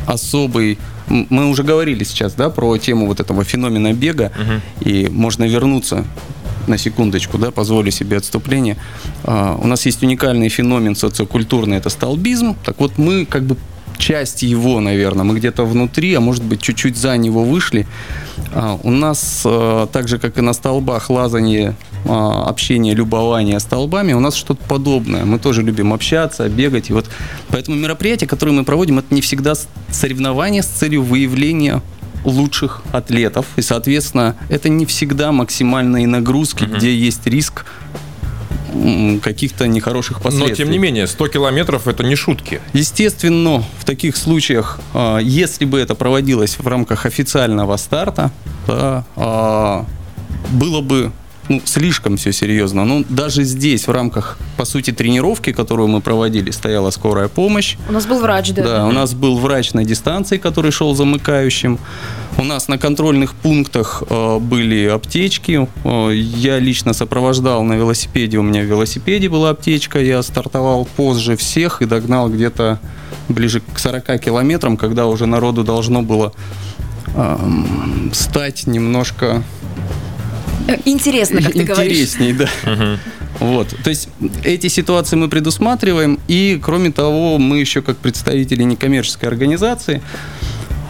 особый... 0.08 0.80
Мы 1.08 1.48
уже 1.48 1.62
говорили 1.64 2.04
сейчас 2.04 2.34
да, 2.34 2.50
про 2.50 2.78
тему 2.78 3.06
вот 3.06 3.20
этого 3.20 3.44
феномена 3.44 3.94
бега, 3.94 4.32
и 4.82 5.08
можно 5.12 5.44
вернуться 5.44 6.06
на 6.68 6.78
секундочку, 6.78 7.38
да, 7.38 7.52
позволю 7.52 7.92
себе 7.92 8.18
отступление. 8.18 8.78
А, 9.24 9.58
у 9.62 9.68
нас 9.68 9.86
есть 9.86 10.04
уникальный 10.04 10.50
феномен 10.50 10.96
социокультурный, 10.96 11.78
это 11.78 11.90
столбизм. 11.90 12.56
Так 12.64 12.80
вот, 12.80 12.98
мы 12.98 13.26
как 13.26 13.44
бы 13.44 13.58
часть 13.98 14.44
его, 14.44 14.80
наверное, 14.80 15.24
мы 15.24 15.36
где-то 15.36 15.66
внутри, 15.66 16.14
а 16.14 16.20
может 16.20 16.44
быть 16.44 16.62
чуть-чуть 16.62 16.98
за 16.98 17.18
него 17.18 17.44
вышли. 17.44 17.88
А, 18.54 18.80
У 18.84 18.92
нас, 18.92 19.42
э, 19.46 19.88
так 19.92 20.08
же 20.08 20.18
как 20.18 20.38
и 20.38 20.42
на 20.42 20.54
столбах, 20.54 21.10
лазание, 21.10 21.76
а, 22.06 22.46
общение, 22.48 22.94
любование 22.94 23.60
столбами, 23.60 24.14
у 24.14 24.20
нас 24.20 24.36
что-то 24.36 24.62
подобное. 24.68 25.26
Мы 25.26 25.40
тоже 25.40 25.64
любим 25.64 25.94
общаться, 25.94 26.48
бегать. 26.50 26.90
И 26.90 26.94
вот 26.94 27.10
поэтому 27.50 27.78
мероприятия, 27.78 28.28
которые 28.28 28.54
мы 28.54 28.64
проводим, 28.64 29.00
это 29.00 29.14
не 29.14 29.22
всегда 29.22 29.54
соревнования 29.90 30.62
с 30.62 30.68
целью 30.68 31.04
выявления 31.04 31.82
лучших 32.26 32.82
атлетов. 32.92 33.46
И, 33.56 33.62
соответственно, 33.62 34.36
это 34.50 34.70
не 34.70 34.86
всегда 34.86 35.32
максимальные 35.32 36.08
нагрузки, 36.08 36.66
где 36.66 36.96
есть 36.96 37.26
риск 37.28 37.66
каких-то 39.24 39.68
нехороших 39.68 40.18
Но, 40.18 40.24
последствий. 40.24 40.58
тем 40.58 40.72
не 40.72 40.78
менее, 40.78 41.08
100 41.08 41.30
километров– 41.30 41.88
это 41.88 42.04
не 42.04 42.16
шутки. 42.16 42.60
Естественно, 42.74 43.64
в 43.80 43.86
таких 43.86 44.18
случаях, 44.18 44.80
а, 44.94 45.20
если 45.20 45.66
бы 45.66 45.80
это 45.80 45.96
проводилось 45.96 46.58
в 46.60 46.68
рамках 46.68 47.06
официального 47.06 47.78
старта, 47.78 48.32
да, 48.68 49.06
а, 49.16 49.86
было 50.52 50.82
бы 50.82 51.12
ну, 51.50 51.62
слишком 51.66 52.18
все 52.18 52.32
серьезно. 52.32 52.86
Но 52.86 53.04
даже 53.10 53.44
здесь, 53.44 53.88
в 53.88 53.92
рамках, 53.92 54.38
по 54.58 54.66
сути, 54.66 54.92
тренировки, 54.92 55.52
которую 55.52 55.88
мы 55.88 56.02
проводили, 56.02 56.52
стояла 56.52 56.90
скорая 56.92 57.28
помощь. 57.28 57.78
У 57.88 57.92
нас 57.92 58.06
был 58.06 58.20
врач, 58.20 58.52
да. 58.52 58.64
Да, 58.64 58.88
у 58.88 58.92
нас 58.92 59.14
был 59.14 59.38
врач 59.38 59.74
на 59.74 59.84
дистанции, 59.84 60.38
который 60.38 60.72
шел 60.72 60.96
замыкающим. 60.96 61.78
У 62.38 62.44
нас 62.44 62.68
на 62.68 62.78
контрольных 62.78 63.34
пунктах 63.34 64.04
э, 64.10 64.40
были 64.40 64.88
аптечки. 64.88 65.68
Э, 65.84 66.12
я 66.14 66.60
лично 66.60 66.94
сопровождал 66.94 67.64
на 67.64 67.74
велосипеде. 67.74 68.38
У 68.40 68.44
меня 68.44 68.62
в 68.62 68.66
велосипеде 68.66 69.30
была 69.30 69.52
аптечка. 69.52 70.00
Я 70.00 70.22
стартовал 70.24 70.86
позже 70.96 71.38
всех 71.38 71.82
и 71.82 71.86
догнал 71.86 72.30
где-то 72.30 72.80
ближе 73.30 73.62
к 73.62 73.80
40 73.80 74.20
километрам, 74.20 74.78
когда 74.78 75.06
уже 75.06 75.26
народу 75.26 75.64
должно 75.64 76.02
было 76.02 76.34
эм, 77.16 78.12
стать 78.14 78.68
немножко 78.68 79.44
Э, 80.05 80.05
Интересно, 80.86 81.42
как 81.42 81.54
ты 81.54 81.64
говоришь. 81.64 81.94
интересней, 81.94 82.34
да. 82.34 83.00
Вот, 83.40 83.76
то 83.84 83.90
есть 83.90 84.08
эти 84.44 84.68
ситуации 84.68 85.18
мы 85.18 85.28
предусматриваем, 85.28 86.20
и 86.28 86.58
кроме 86.62 86.92
того, 86.92 87.38
мы 87.38 87.60
еще 87.60 87.82
как 87.82 87.98
представители 87.98 88.64
некоммерческой 88.64 89.28
организации 89.28 90.02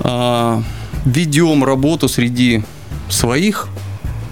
а, 0.01 0.61
ведем 1.05 1.63
работу 1.63 2.07
среди 2.07 2.63
своих 3.09 3.67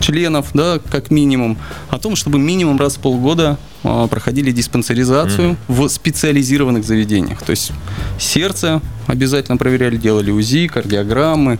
членов, 0.04 0.48
да, 0.54 0.80
как 0.92 1.10
минимум, 1.12 1.58
о 1.90 1.98
том, 1.98 2.16
чтобы 2.16 2.38
минимум 2.38 2.78
раз 2.80 2.98
в 2.98 3.00
полгода 3.00 3.58
а, 3.84 4.08
проходили 4.08 4.52
диспансеризацию 4.52 5.56
в 5.68 5.88
специализированных 5.88 6.84
заведениях. 6.84 7.42
То 7.42 7.52
есть 7.52 7.72
сердце 8.20 8.82
обязательно 9.08 9.58
проверяли, 9.58 9.98
делали 9.98 10.32
УЗИ, 10.32 10.68
кардиограммы 10.68 11.60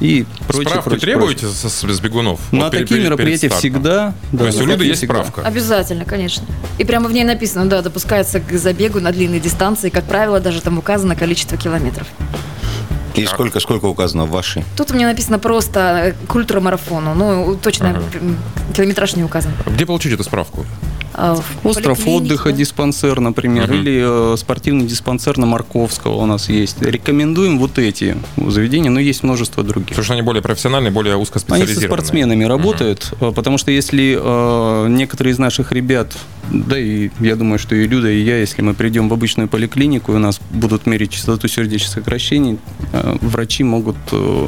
и 0.00 0.26
прочее. 0.46 0.68
Справку 0.70 0.90
прочее, 0.90 1.00
требуете 1.12 1.46
с, 1.46 1.68
с- 1.68 1.84
с 1.88 2.00
бегунов? 2.00 2.40
На 2.52 2.64
Вот 2.64 2.72
перед- 2.72 2.84
такие 2.84 2.86
перед- 2.86 2.88
перед 2.88 3.04
мероприятия 3.04 3.48
стартом? 3.48 3.58
всегда. 3.58 4.14
да, 4.32 4.38
То 4.38 4.46
есть 4.46 4.60
у 4.60 4.66
такие 4.66 4.88
есть 4.88 4.98
всегда. 4.98 5.14
справка? 5.24 5.42
Обязательно, 5.42 6.04
конечно. 6.04 6.44
И 6.78 6.84
прямо 6.84 7.08
в 7.08 7.12
ней 7.12 7.24
написано, 7.24 7.66
да, 7.68 7.80
допускается 7.82 8.40
к 8.40 8.52
забегу 8.58 9.00
на 9.00 9.12
длинной 9.12 9.40
дистанции. 9.40 9.88
Как 9.88 10.04
правило, 10.04 10.40
даже 10.40 10.60
там 10.60 10.78
указано 10.78 11.14
количество 11.16 11.56
километров. 11.56 12.06
И 13.14 13.26
сколько, 13.26 13.60
сколько 13.60 13.86
указано 13.86 14.24
в 14.24 14.30
вашей? 14.30 14.64
Тут 14.76 14.90
у 14.90 14.94
меня 14.94 15.06
написано 15.06 15.38
просто 15.38 15.80
э, 15.80 16.26
к 16.26 16.34
ультрамарафону. 16.34 17.14
Ну, 17.14 17.56
точно 17.56 17.86
м, 18.14 18.36
километраж 18.74 19.14
не 19.16 19.22
указан. 19.24 19.52
Где 19.66 19.86
получить 19.86 20.12
эту 20.12 20.24
справку? 20.24 20.66
В 21.14 21.66
Остров 21.66 22.06
отдыха, 22.06 22.52
диспансер, 22.52 23.20
например, 23.20 23.68
Мгм. 23.70 23.80
или 23.80 24.32
э, 24.34 24.36
спортивный 24.36 24.86
диспансер 24.86 25.38
на 25.38 25.46
Марковского 25.46 26.14
у 26.16 26.26
нас 26.26 26.48
есть. 26.48 26.82
Рекомендуем 26.82 27.58
вот 27.58 27.78
эти 27.78 28.16
заведения, 28.36 28.90
но 28.90 29.00
есть 29.00 29.22
множество 29.22 29.62
других. 29.62 29.90
Потому 29.90 30.04
что 30.04 30.12
они 30.14 30.22
более 30.22 30.42
профессиональные, 30.42 30.90
более 30.90 31.14
Они 31.14 31.24
со 31.24 31.30
узкоспециализированные. 31.30 31.88
спортсменами 31.88 32.44
работают, 32.44 33.12
э, 33.20 33.32
потому 33.34 33.58
что 33.58 33.70
если 33.70 34.18
э, 34.20 34.88
некоторые 34.88 35.32
из 35.32 35.38
наших 35.38 35.72
ребят 35.72 36.16
Да, 36.52 36.78
и 36.78 37.08
я 37.20 37.36
думаю, 37.36 37.58
что 37.58 37.74
и 37.74 37.86
Люда, 37.86 38.10
и 38.10 38.20
я, 38.20 38.38
если 38.38 38.60
мы 38.60 38.74
придем 38.74 39.08
в 39.08 39.12
обычную 39.14 39.48
поликлинику, 39.48 40.12
и 40.12 40.16
у 40.16 40.18
нас 40.18 40.40
будут 40.50 40.84
мерить 40.86 41.10
частоту 41.12 41.48
сердечных 41.48 41.90
сокращений, 41.92 42.58
э, 42.92 43.16
врачи 43.22 43.64
могут 43.64 43.96
э, 44.12 44.46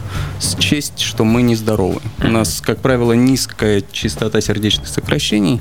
счесть, 0.61 1.01
что 1.01 1.25
мы 1.25 1.41
нездоровы. 1.43 2.01
У 2.23 2.29
нас, 2.29 2.61
как 2.61 2.81
правило, 2.81 3.13
низкая 3.15 3.83
частота 3.93 4.41
сердечных 4.43 4.89
сокращений, 4.89 5.61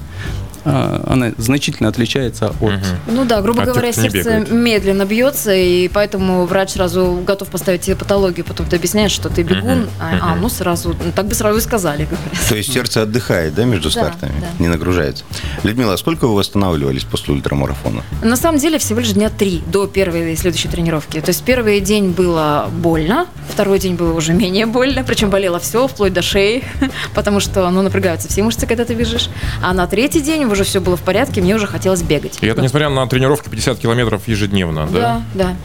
она 0.66 1.32
значительно 1.38 1.90
отличается 1.90 2.48
от... 2.60 2.74
Ну 3.08 3.26
да, 3.26 3.42
грубо 3.42 3.62
А 3.62 3.66
говоря, 3.66 3.92
сердце 3.94 4.18
бегает. 4.18 4.52
медленно 4.52 5.06
бьется, 5.06 5.54
и 5.54 5.88
поэтому 5.88 6.46
врач 6.46 6.72
сразу 6.72 7.22
готов 7.26 7.50
поставить 7.50 7.82
тебе 7.82 7.96
патологию, 7.96 8.46
потом 8.46 8.66
ты 8.68 8.76
объясняешь, 8.76 9.12
что 9.12 9.30
ты 9.30 9.44
бегун, 9.44 9.88
а, 10.00 10.34
а, 10.34 10.36
ну 10.36 10.50
сразу, 10.50 10.90
ну, 10.90 11.12
так 11.16 11.28
бы 11.28 11.36
сразу 11.36 11.60
и 11.60 11.62
сказали, 11.62 12.06
говорят. 12.06 12.50
То 12.50 12.56
есть 12.56 12.74
сердце 12.74 13.04
отдыхает, 13.04 13.54
да, 13.56 13.64
между 13.66 13.90
Да, 13.90 13.92
стартами? 13.92 14.34
да. 14.42 14.48
Не 14.60 14.68
нагружается. 14.68 15.24
Людмила, 15.64 15.94
а 15.94 15.98
сколько 15.98 16.28
вы 16.28 16.36
восстанавливались 16.36 17.04
после 17.04 17.34
ультрамарафона? 17.34 18.04
На 18.24 18.36
самом 18.36 18.60
деле 18.60 18.78
всего 18.80 19.00
лишь 19.00 19.12
дня 19.14 19.30
три 19.30 19.62
до 19.68 19.88
первой 19.88 20.34
и 20.34 20.36
следующей 20.36 20.68
тренировки. 20.68 21.20
То 21.22 21.30
есть 21.30 21.44
первый 21.44 21.80
день 21.80 22.12
было 22.12 22.70
больно, 22.72 23.28
второй 23.50 23.80
день 23.80 23.96
было 23.96 24.14
уже 24.14 24.34
менее 24.34 24.66
больно, 24.66 25.04
причем 25.04 25.30
болело 25.30 25.60
все, 25.60 25.88
вплоть 25.88 26.14
до 26.14 26.22
шеи, 26.22 26.64
потому 27.14 27.40
что 27.40 27.70
ну, 27.70 27.82
напрягаются 27.82 28.28
все 28.28 28.44
мышцы, 28.44 28.66
когда 28.68 28.86
ты 28.86 28.94
бежишь. 28.96 29.30
А 29.62 29.74
на 29.74 29.88
третий 29.88 30.22
день 30.22 30.46
уже 30.56 30.64
все 30.64 30.82
было 30.82 30.98
в 30.98 31.02
порядке, 31.02 31.42
мне 31.42 31.56
уже 31.56 31.68
хотелось 31.68 32.02
бегать. 32.02 32.40
И 32.42 32.48
это 32.48 32.62
несмотря 32.62 32.90
на 32.90 33.06
тренировки 33.08 33.50
50 33.50 33.78
километров 33.80 34.28
ежедневно, 34.28 34.88
да? 34.92 35.24
Да, 35.34 35.56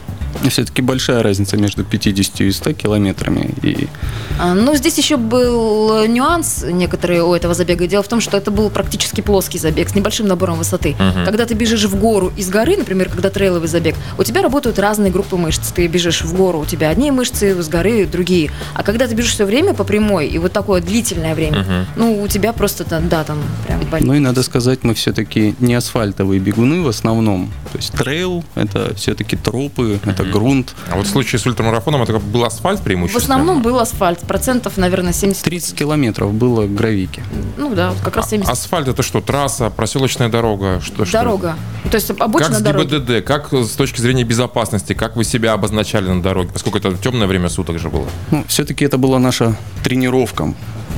да. 0.43 0.49
Все-таки 0.49 0.81
большая 0.81 1.23
разница 1.23 1.57
между 1.57 1.83
50 1.83 2.41
и 2.41 2.51
100 2.51 2.73
километрами. 2.73 3.53
И 3.63 3.87
Но 4.39 4.75
здесь 4.75 4.97
еще 4.97 5.17
был 5.17 6.05
нюанс 6.07 6.63
некоторые 6.67 7.23
у 7.23 7.33
этого 7.33 7.53
забега. 7.53 7.87
Дело 7.87 8.03
в 8.03 8.07
том, 8.07 8.21
что 8.21 8.37
это 8.37 8.51
был 8.51 8.69
практически 8.69 9.21
плоский 9.21 9.59
забег 9.59 9.89
с 9.89 9.95
небольшим 9.95 10.27
набором 10.27 10.57
высоты. 10.57 10.95
Когда 11.25 11.45
ты 11.45 11.53
бежишь 11.53 11.85
в 11.85 11.95
гору 11.99 12.31
из 12.35 12.49
горы, 12.49 12.77
например, 12.77 13.09
когда 13.09 13.29
трейловый 13.29 13.67
забег, 13.67 13.95
у 14.17 14.23
тебя 14.23 14.41
работают 14.41 14.79
разные 14.79 15.11
группы 15.11 15.37
мышц. 15.37 15.71
Ты 15.71 15.87
бежишь 15.87 16.21
в 16.21 16.33
гору, 16.35 16.59
у 16.59 16.65
тебя 16.65 16.89
одни 16.89 17.11
мышцы, 17.11 17.61
с 17.61 17.67
горы 17.67 18.05
другие. 18.05 18.51
А 18.73 18.83
когда 18.83 19.07
ты 19.07 19.15
бежишь 19.15 19.33
все 19.33 19.45
время 19.45 19.73
по 19.73 19.83
прямой, 19.83 20.27
и 20.27 20.37
вот 20.37 20.51
такое 20.51 20.81
длительное 20.81 21.35
время, 21.35 21.85
ну, 21.95 22.21
у 22.21 22.27
тебя 22.27 22.53
просто, 22.53 22.85
да, 22.85 23.23
там 23.23 23.39
прям 23.65 23.81
болит. 23.89 24.07
Ну 24.07 24.13
и 24.13 24.19
надо 24.19 24.43
сказать, 24.43 24.83
мы 24.83 24.93
все-таки 24.93 25.55
не 25.59 25.75
асфальтовые 25.75 26.39
бегуны 26.39 26.81
в 26.81 26.87
основном. 26.87 27.51
То 27.71 27.77
есть 27.77 27.91
трейл– 27.93 28.43
это 28.55 28.93
все-таки 28.95 29.35
тропы, 29.35 29.99
это 30.05 30.23
грунт. 30.23 30.73
А 30.91 30.97
вот 30.97 31.07
в 31.07 31.09
случае 31.09 31.39
с 31.39 31.45
ультрамарафоном 31.45 32.03
это 32.03 32.19
был 32.19 32.43
асфальт 32.43 32.79
В 32.79 32.83
преимущественно? 32.83 33.35
основном 33.35 33.61
был 33.61 33.79
асфальт, 33.79 34.19
процентов, 34.25 34.77
наверное, 34.77 35.13
70. 35.13 35.43
30 35.43 35.75
километров 35.75 36.33
было 36.33 36.67
гравики. 36.67 37.23
Ну 37.57 37.73
да, 37.73 37.91
вот 37.91 37.99
как 38.01 38.15
раз 38.17 38.29
70. 38.29 38.51
Асфальт 38.51 38.87
это 38.87 39.03
что, 39.03 39.21
трасса, 39.21 39.69
проселочная 39.69 40.29
дорога? 40.29 40.81
Что, 40.81 41.05
что? 41.05 41.19
Дорога. 41.19 41.55
То 41.89 41.95
есть 41.95 42.07
Как 42.07 42.21
обочина 42.21 42.59
с. 42.59 42.61
ГИБДД, 42.61 43.25
как 43.25 43.53
с 43.53 43.71
точки 43.71 44.01
зрения 44.01 44.23
безопасности, 44.23 44.93
как 44.93 45.15
вы 45.15 45.23
себя 45.23 45.53
обозначали 45.53 46.07
на 46.07 46.21
дороге, 46.21 46.49
поскольку 46.53 46.77
это 46.77 46.95
темное 46.97 47.27
время 47.27 47.49
суток 47.49 47.79
же 47.79 47.89
было? 47.89 48.07
Ну, 48.31 48.43
все-таки 48.47 48.85
это 48.85 48.97
была 48.97 49.19
наша 49.19 49.55
тренировка. 49.83 50.53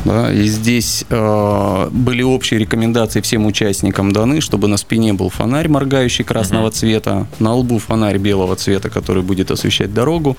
Да, 0.06 0.32
и 0.32 0.48
здесь 0.48 1.06
э, 1.10 1.90
были 1.92 2.24
общие 2.24 2.60
рекомендации 2.60 3.22
всем 3.22 3.46
участникам 3.46 4.12
даны, 4.12 4.42
чтобы 4.42 4.68
на 4.68 4.78
спине 4.78 5.14
был 5.14 5.30
фонарь 5.30 5.70
моргающий 5.70 6.26
красного 6.26 6.72
цвета, 6.72 7.28
на 7.40 7.54
лбу 7.54 7.80
фонарь 7.80 8.18
белого 8.18 8.56
цвета, 8.56 8.90
который 8.90 9.24
будет 9.24 9.52
освещать 9.52 9.94
дорогу. 9.94 10.38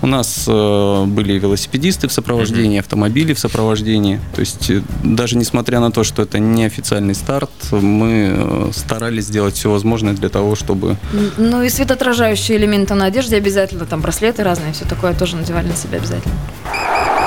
У 0.00 0.06
нас 0.06 0.46
э, 0.48 1.04
были 1.06 1.38
велосипедисты 1.38 2.08
в 2.08 2.12
сопровождении, 2.12 2.78
автомобили 2.78 3.34
в 3.34 3.38
сопровождении. 3.38 4.18
То 4.34 4.40
есть 4.40 4.70
э, 4.70 4.82
даже 5.04 5.36
несмотря 5.36 5.80
на 5.80 5.92
то, 5.92 6.04
что 6.04 6.22
это 6.22 6.38
не 6.38 6.64
официальный 6.64 7.14
старт, 7.14 7.50
мы 7.70 8.32
э, 8.34 8.70
старались 8.74 9.26
сделать 9.26 9.54
все 9.54 9.70
возможное 9.70 10.14
для 10.14 10.28
того, 10.28 10.56
чтобы 10.56 10.96
Ну 11.36 11.62
и 11.62 11.68
светоотражающие 11.68 12.56
элементы 12.56 12.94
на 12.94 13.04
одежде 13.06 13.36
обязательно, 13.36 13.84
там 13.84 14.00
браслеты 14.00 14.42
разные, 14.42 14.72
все 14.72 14.84
такое 14.86 15.14
тоже 15.14 15.36
надевали 15.36 15.68
на 15.68 15.76
себя 15.76 15.98
обязательно. 15.98 16.34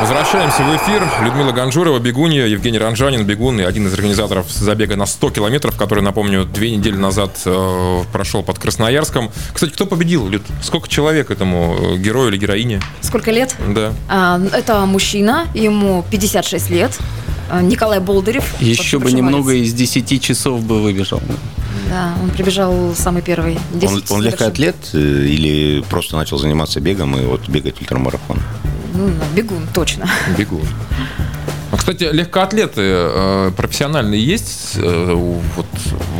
Возвращаемся 0.02 0.62
в 0.64 0.76
эфир. 0.76 1.04
Людмила 1.24 1.52
Ганжурова, 1.52 2.00
бегунья, 2.00 2.46
Евгений 2.46 2.78
Ранжанин, 2.78 3.26
бегун 3.26 3.60
и 3.60 3.64
один 3.64 3.88
из 3.88 3.94
организаторов 3.94 4.52
забега 4.52 4.96
на 4.96 5.06
100 5.06 5.30
километров, 5.32 5.78
который, 5.78 6.04
напомню, 6.04 6.46
две 6.46 6.72
недели 6.76 6.96
назад 6.96 7.32
э, 7.46 8.04
прошел 8.12 8.44
под 8.44 8.60
Красноярском. 8.60 9.32
Кстати, 9.54 9.72
кто 9.72 9.86
победил, 9.86 10.28
Люд? 10.28 10.42
Сколько 10.62 10.90
человек 10.90 11.32
этому 11.32 11.78
э, 11.80 11.98
герою 11.98 12.30
или 12.30 12.38
героине? 12.38 12.82
Сколько 13.02 13.32
лет? 13.32 13.56
Да. 13.70 13.94
А, 14.10 14.42
это 14.54 14.86
мужчина, 14.86 15.48
ему 15.54 16.04
56 16.12 16.70
лет. 16.72 16.92
А, 17.50 17.62
Николай 17.62 18.00
Болдырев. 18.00 18.62
еще 18.62 19.00
бы 19.00 19.12
немного 19.12 19.54
из 19.54 19.74
10 19.74 20.22
часов 20.22 20.62
бы 20.64 20.82
выбежал. 20.82 21.22
Да, 21.90 22.14
он 22.22 22.32
прибежал 22.32 22.94
самый 22.96 23.22
первый. 23.22 23.58
10 23.74 24.12
Он, 24.12 24.18
он 24.18 24.24
легкоатлет 24.24 24.76
э, 24.94 24.98
или 24.98 25.84
просто 25.90 26.18
начал 26.18 26.38
заниматься 26.38 26.82
бегом 26.82 27.18
и 27.18 27.22
вот 27.24 27.48
бегать 27.48 27.80
ультрамарафон? 27.80 28.40
Ну, 28.96 29.10
бегун, 29.36 29.68
точно. 29.74 30.08
Бегун. 30.38 30.68
А, 31.72 31.78
Кстати, 31.78 32.08
легкоатлеты 32.12 32.82
э, 32.82 33.52
профессиональные 33.58 34.24
есть 34.24 34.74
э, 34.76 35.14
у 35.14 35.42
вот, 35.56 35.66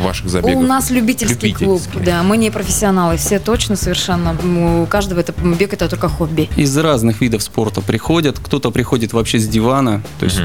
ваших 0.02 0.28
забегов? 0.28 0.56
У 0.56 0.66
нас 0.66 0.90
любительский, 0.90 1.52
клуб, 1.52 1.80
Любительский. 1.80 2.04
да, 2.04 2.22
мы 2.22 2.36
не 2.36 2.50
профессионалы, 2.50 3.16
все 3.16 3.38
точно 3.38 3.76
совершенно. 3.76 4.36
У 4.82 4.86
каждого 4.86 5.20
это 5.20 5.32
бег 5.32 5.72
это 5.72 5.88
только 5.88 6.08
хобби. 6.08 6.48
из 6.56 6.76
разных 6.76 7.20
видов 7.20 7.42
спорта 7.42 7.80
приходят. 7.80 8.38
Кто-то 8.38 8.70
приходит 8.70 9.12
вообще 9.12 9.38
с 9.38 9.48
дивана. 9.48 10.02
То 10.18 10.26
есть 10.26 10.40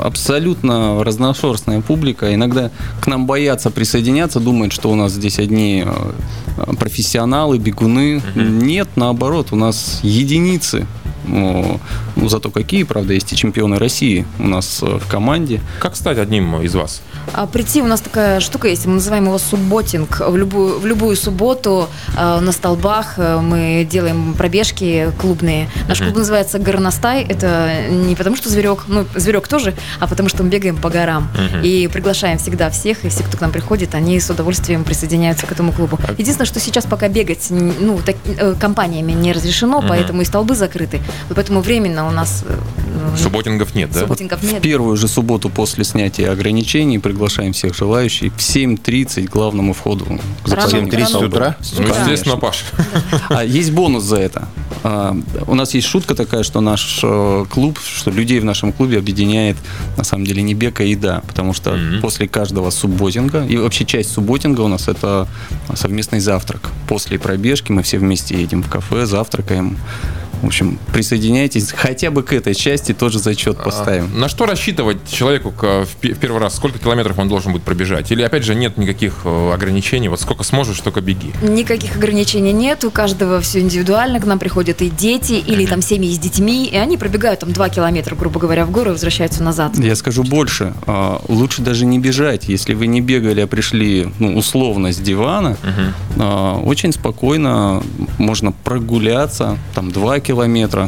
абсолютно 0.00 1.02
разношерстная 1.04 1.80
публика. 1.80 2.32
Иногда 2.34 2.70
к 3.00 3.06
нам 3.06 3.26
боятся 3.26 3.70
присоединяться, 3.70 4.40
думают, 4.40 4.72
что 4.72 4.90
у 4.90 4.94
нас 4.94 5.12
здесь 5.12 5.38
одни 5.38 5.84
э, 5.84 6.74
профессионалы, 6.78 7.58
бегуны. 7.58 8.22
Нет, 8.34 8.88
наоборот, 8.96 9.48
у 9.50 9.56
нас 9.56 10.00
единицы. 10.02 10.86
Ну, 11.26 11.80
ну, 12.16 12.28
зато 12.28 12.50
какие, 12.50 12.84
правда, 12.84 13.14
есть 13.14 13.32
и 13.32 13.36
чемпионы 13.36 13.78
России 13.78 14.26
у 14.38 14.46
нас 14.46 14.82
э, 14.82 14.98
в 14.98 15.06
команде. 15.06 15.60
Как 15.80 15.96
стать 15.96 16.18
одним 16.18 16.62
из 16.62 16.74
вас? 16.74 17.02
А 17.32 17.46
прийти 17.46 17.80
у 17.82 17.86
нас 17.86 18.00
такая 18.00 18.40
штука 18.40 18.68
есть, 18.68 18.86
мы 18.86 18.94
называем 18.94 19.24
его 19.26 19.38
субботинг. 19.38 20.20
В 20.20 20.36
любую, 20.36 20.78
в 20.78 20.86
любую 20.86 21.16
субботу 21.16 21.88
э, 22.16 22.40
на 22.40 22.52
столбах 22.52 23.14
э, 23.16 23.38
мы 23.40 23.86
делаем 23.88 24.34
пробежки 24.34 25.12
клубные. 25.20 25.68
Наш 25.88 26.00
клуб 26.00 26.16
называется 26.16 26.58
Горностай. 26.58 27.22
Это 27.22 27.88
не 27.90 28.14
потому, 28.16 28.36
что 28.36 28.48
зверек, 28.50 28.84
ну, 28.88 29.06
зверек 29.14 29.48
тоже, 29.48 29.74
а 30.00 30.06
потому 30.06 30.28
что 30.28 30.42
мы 30.42 30.50
бегаем 30.50 30.76
по 30.76 30.90
горам. 30.90 31.28
И 31.62 31.88
приглашаем 31.92 32.38
всегда 32.38 32.70
всех, 32.70 33.04
и 33.04 33.08
все, 33.08 33.22
кто 33.22 33.36
к 33.36 33.40
нам 33.40 33.52
приходит, 33.52 33.94
они 33.94 34.18
с 34.18 34.28
удовольствием 34.28 34.84
присоединяются 34.84 35.46
к 35.46 35.52
этому 35.52 35.72
клубу. 35.72 35.98
Единственное, 36.18 36.46
что 36.46 36.60
сейчас 36.60 36.84
пока 36.84 37.08
бегать 37.08 37.46
ну, 37.50 38.00
так- 38.04 38.16
э, 38.26 38.54
компаниями 38.58 39.12
не 39.12 39.32
разрешено, 39.32 39.82
поэтому 39.86 40.22
и 40.22 40.24
столбы 40.24 40.54
закрыты. 40.54 41.00
Вот 41.28 41.38
Поэтому 41.44 41.60
временно 41.60 42.08
у 42.08 42.10
нас 42.10 42.42
э, 42.46 43.16
Субботингов 43.18 43.74
нет, 43.74 43.90
да? 43.92 44.00
субботингов 44.00 44.42
нет. 44.42 44.60
В 44.60 44.62
первую 44.62 44.96
же 44.96 45.08
субботу 45.08 45.50
после 45.50 45.84
снятия 45.84 46.32
ограничений 46.32 46.98
приглашаем 47.14 47.52
всех 47.52 47.74
желающих 47.74 48.32
в 48.32 48.38
7.30 48.38 49.28
к 49.28 49.30
главному 49.30 49.72
входу. 49.72 50.18
заповеднику 50.44 50.96
7.30 50.96 51.06
столба. 51.06 51.26
утра? 51.26 51.56
Ну, 51.78 51.86
естественно, 51.86 52.36
Паш. 52.36 52.64
А 53.28 53.44
есть 53.44 53.70
бонус 53.70 54.02
за 54.02 54.16
это. 54.16 54.48
А, 54.82 55.16
у 55.46 55.54
нас 55.54 55.74
есть 55.74 55.86
шутка 55.86 56.14
такая, 56.16 56.42
что 56.42 56.60
наш 56.60 57.00
э, 57.04 57.44
клуб, 57.48 57.78
что 57.78 58.10
людей 58.10 58.40
в 58.40 58.44
нашем 58.44 58.72
клубе 58.72 58.98
объединяет 58.98 59.56
на 59.96 60.02
самом 60.02 60.26
деле 60.26 60.42
не 60.42 60.54
бег, 60.54 60.80
а 60.80 60.84
еда. 60.84 61.22
Потому 61.26 61.54
что 61.54 61.78
после 62.02 62.26
каждого 62.26 62.70
субботинга, 62.70 63.46
и 63.46 63.56
вообще 63.56 63.84
часть 63.84 64.12
субботинга 64.12 64.62
у 64.62 64.68
нас 64.68 64.88
это 64.88 65.28
совместный 65.74 66.18
завтрак. 66.18 66.70
После 66.88 67.18
пробежки 67.18 67.70
мы 67.70 67.82
все 67.82 67.98
вместе 67.98 68.34
едем 68.34 68.62
в 68.62 68.68
кафе, 68.68 69.06
завтракаем. 69.06 69.78
В 70.44 70.48
общем, 70.48 70.78
присоединяйтесь 70.92 71.72
хотя 71.72 72.10
бы 72.10 72.22
к 72.22 72.34
этой 72.34 72.54
части, 72.54 72.92
тоже 72.92 73.18
зачет 73.18 73.56
поставим. 73.64 74.20
На 74.20 74.28
что 74.28 74.44
рассчитывать 74.44 74.98
человеку 75.10 75.50
к- 75.52 75.86
в 75.86 75.96
пе- 75.96 76.12
в 76.12 76.18
первый 76.18 76.38
раз? 76.38 76.56
Сколько 76.56 76.78
километров 76.78 77.18
он 77.18 77.28
должен 77.30 77.52
будет 77.52 77.62
пробежать? 77.62 78.12
Или, 78.12 78.20
опять 78.20 78.44
же, 78.44 78.54
нет 78.54 78.76
никаких 78.76 79.22
э, 79.24 79.52
ограничений? 79.54 80.08
Вот 80.10 80.20
сколько 80.20 80.44
сможешь, 80.44 80.76
столько 80.80 81.00
беги. 81.00 81.32
Никаких 81.42 81.96
ограничений 81.96 82.52
нет, 82.52 82.84
у 82.84 82.90
каждого 82.90 83.40
все 83.40 83.60
индивидуально, 83.60 84.20
к 84.20 84.26
нам 84.26 84.38
приходят 84.38 84.82
и 84.82 84.90
дети, 84.90 85.32
или 85.32 85.64
там 85.64 85.80
семьи 85.80 86.12
с 86.12 86.18
детьми, 86.18 86.66
и 86.66 86.76
они 86.76 86.98
пробегают 86.98 87.40
там 87.40 87.50
2 87.54 87.68
километра, 87.70 88.14
грубо 88.14 88.38
говоря, 88.38 88.66
в 88.66 88.70
гору 88.70 88.90
и 88.90 88.92
возвращаются 88.92 89.42
назад. 89.42 89.78
Я 89.78 89.96
скажу 89.96 90.24
больше. 90.24 90.74
А, 90.86 91.22
Лучше 91.28 91.62
даже 91.62 91.86
не 91.86 91.98
бежать. 91.98 92.48
Если 92.48 92.74
вы 92.74 92.86
не 92.86 93.00
бегали, 93.00 93.40
а 93.40 93.46
пришли 93.46 94.12
ну, 94.18 94.36
условно 94.36 94.92
с 94.92 94.98
дивана, 94.98 95.56
а, 96.18 96.58
очень 96.58 96.92
спокойно 96.92 97.82
можно 98.18 98.52
прогуляться, 98.52 99.56
там 99.74 99.90
2 99.90 100.20
километра. 100.20 100.33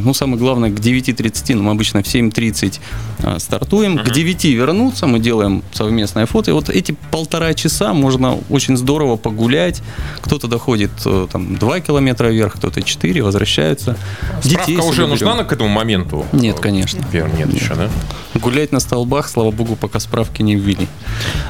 Ну, 0.04 0.14
самое 0.14 0.38
главное, 0.38 0.70
к 0.70 0.74
9.30, 0.74 1.54
ну, 1.54 1.62
мы 1.62 1.70
обычно 1.72 2.02
в 2.02 2.06
7.30 2.06 2.80
а, 3.22 3.38
стартуем. 3.38 3.98
К 3.98 4.10
9 4.10 4.44
вернуться, 4.44 5.06
мы 5.06 5.18
делаем 5.18 5.62
совместное 5.72 6.26
фото. 6.26 6.50
И 6.50 6.54
вот 6.54 6.68
эти 6.68 6.96
полтора 7.10 7.54
часа 7.54 7.92
можно 7.94 8.38
очень 8.50 8.76
здорово 8.76 9.16
погулять. 9.16 9.82
Кто-то 10.22 10.48
доходит 10.48 10.90
э, 11.04 11.26
там 11.30 11.56
2 11.56 11.80
километра 11.80 12.28
вверх, 12.28 12.54
кто-то 12.56 12.82
4, 12.82 13.22
возвращаются. 13.22 13.96
Справка 14.42 14.48
Детей 14.70 14.76
уже 14.78 15.06
нужна 15.06 15.34
на- 15.34 15.44
к 15.44 15.52
этому 15.52 15.70
моменту? 15.70 16.24
Нет, 16.32 16.58
конечно. 16.60 17.04
Вер, 17.12 17.30
нет, 17.36 17.52
еще, 17.52 17.74
да? 17.74 17.90
Гулять 18.40 18.70
на 18.72 18.80
столбах, 18.80 19.28
слава 19.28 19.50
богу, 19.50 19.76
пока 19.76 19.98
справки 19.98 20.42
не 20.42 20.56
ввели. 20.56 20.86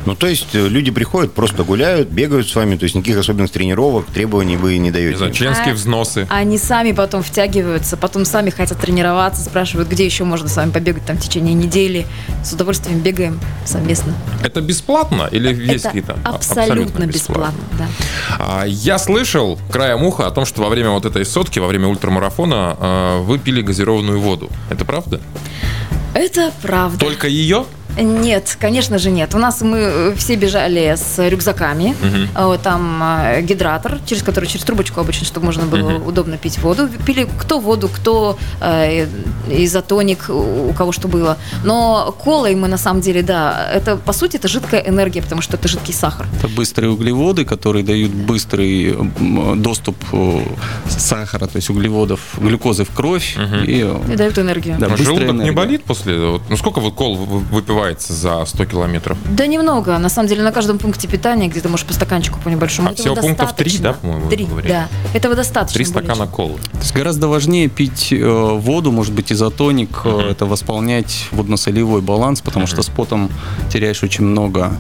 Ну, 0.07 0.15
то 0.15 0.27
есть 0.29 0.55
э, 0.55 0.69
люди 0.69 0.91
приходят, 0.91 1.33
просто 1.35 1.65
гуляют, 1.65 2.09
бегают 2.09 2.49
с 2.49 2.55
вами, 2.55 2.77
то 2.77 2.85
есть 2.85 2.95
никаких 2.95 3.19
особенных 3.19 3.51
тренировок, 3.51 4.07
требований 4.07 4.57
вы 4.57 4.75
не 4.75 4.79
Не 4.87 4.91
даете. 4.93 5.17
знаю, 5.19 5.33
членские 5.33 5.73
А- 5.73 5.75
взносы. 5.75 6.27
Они 6.31 6.59
сами 6.59 6.93
потом 6.93 7.23
втягиваются, 7.23 7.97
потом 7.97 8.25
сами 8.25 8.51
хотят 8.51 8.79
тренироваться, 8.79 9.43
спрашивают, 9.43 9.89
где 9.89 10.07
еще 10.07 10.25
можно 10.25 10.49
с 10.49 10.57
вами 10.57 10.71
побегать 10.71 11.05
там 11.05 11.17
в 11.17 11.21
течение 11.21 11.55
недели. 11.55 12.07
С 12.45 12.53
удовольствием 12.53 13.01
бегаем 13.01 13.41
совместно. 13.65 14.15
Это 14.43 14.61
бесплатно 14.61 15.29
или 15.31 15.53
есть 15.73 15.85
какие-то? 15.85 16.17
А- 16.25 16.31
абсолютно, 16.37 17.05
бесплатно, 17.07 17.61
да. 17.79 17.87
А, 18.39 18.65
Я 18.65 18.99
слышал 18.99 19.59
краем 19.71 20.03
уха 20.05 20.27
о 20.27 20.31
том, 20.31 20.47
что 20.47 20.63
во 20.63 20.69
время 20.69 20.91
вот 20.91 21.05
этой 21.05 21.25
сотки, 21.25 21.59
во 21.59 21.67
время 21.67 21.89
ультрамарафона 21.89 22.77
э, 22.79 23.19
вы 23.23 23.39
пили 23.39 23.61
газированную 23.61 24.21
воду. 24.21 24.51
Это 24.71 24.85
правда? 24.85 25.21
Это 26.17 26.51
правда. 26.63 26.99
Только 26.99 27.29
ее? 27.29 27.67
Нет, 27.97 28.57
конечно 28.61 28.99
же 28.99 29.11
нет. 29.11 29.35
У 29.35 29.39
нас 29.39 29.61
мы 29.63 29.79
э, 29.79 30.15
все 30.17 30.37
бежали 30.37 30.95
с 30.97 31.19
рюкзаками. 31.29 31.95
Вот 32.35 32.63
там 32.63 33.01
э, 33.03 33.43
гидратор, 33.43 33.99
через 34.07 34.23
который 34.23 34.47
через 34.47 34.65
трубочку 34.65 35.01
обычно, 35.01 35.27
чтобы 35.27 35.47
можно 35.47 35.65
было 35.67 35.95
удобно 35.99 36.37
пить 36.37 36.59
воду. 36.59 36.89
Пили 37.07 37.27
кто 37.39 37.59
воду, 37.61 37.89
кто 37.89 38.39
э, 38.61 39.07
изотоник, 39.51 40.27
у 40.29 40.57
у 40.67 40.73
кого 40.73 40.93
что 40.93 41.09
было. 41.09 41.37
Но 41.65 42.15
колой 42.25 42.55
мы 42.55 42.69
на 42.69 42.79
самом 42.79 43.01
деле, 43.01 43.23
да, 43.23 43.69
это 43.73 43.97
по 43.97 44.13
сути 44.13 44.37
это 44.37 44.49
жидкая 44.49 44.81
энергия, 44.81 45.23
потому 45.23 45.43
что 45.43 45.57
это 45.57 45.69
жидкий 45.69 45.95
сахар. 45.95 46.27
Это 46.39 46.49
быстрые 46.49 46.91
углеводы, 46.91 47.45
которые 47.45 47.85
дают 47.85 48.11
быстрый 48.13 48.97
доступ 49.57 49.97
э, 50.13 50.41
сахара, 50.89 51.47
то 51.47 51.57
есть 51.57 51.71
углеводов, 51.71 52.21
глюкозы 52.39 52.85
в 52.85 52.91
кровь. 52.91 53.37
И, 53.67 53.83
э, 53.85 54.13
И 54.13 54.17
дают 54.17 54.39
энергию. 54.39 54.77
Да, 54.79 54.87
А 54.93 54.97
Желудок 54.97 55.27
не 55.29 55.31
энергия. 55.33 55.53
болит 55.53 55.85
после? 55.85 56.19
вот, 56.19 56.43
Ну 56.51 56.57
сколько 56.57 56.81
вот 56.81 56.95
кол 56.95 57.17
вы- 57.17 57.41
выпивается 57.87 58.13
за 58.13 58.45
100 58.45 58.65
километров? 58.67 59.19
Да 59.31 59.47
немного. 59.47 59.99
На 59.99 60.09
самом 60.09 60.29
деле 60.29 60.43
на 60.43 60.53
каждом 60.53 60.79
пункте 60.79 61.09
питания, 61.09 61.49
где 61.49 61.61
ты 61.61 61.69
можешь 61.69 61.87
по 61.87 61.93
стаканчику 61.93 62.39
по 62.41 62.49
небольшому. 62.49 62.89
А 62.89 62.93
Этого 62.93 63.03
всего 63.15 63.17
пунктов 63.17 63.55
три, 63.55 63.71
достаточно. 63.71 63.83
да, 63.85 63.93
по-моему, 63.95 64.25
вы 64.25 64.31
Три, 64.31 64.45
говорили? 64.45 64.73
да. 64.73 64.89
Этого 65.15 65.35
достаточно. 65.35 65.75
Три 65.75 65.85
более 65.93 66.07
стакана 66.09 66.27
чем. 66.27 66.35
колы. 66.35 66.59
То 66.73 66.79
есть 66.79 66.95
гораздо 66.95 67.29
важнее 67.29 67.69
пить 67.69 68.13
э, 68.13 68.25
воду, 68.59 68.93
может 68.93 69.13
быть, 69.15 69.33
изотоник, 69.33 70.01
э, 70.05 70.31
это 70.31 70.47
восполнять 70.47 71.29
водно-солевой 71.33 72.01
баланс, 72.03 72.41
потому 72.41 72.67
что 72.67 72.83
с 72.83 72.89
потом 72.89 73.31
теряешь 73.71 74.03
очень 74.03 74.25
много 74.25 74.73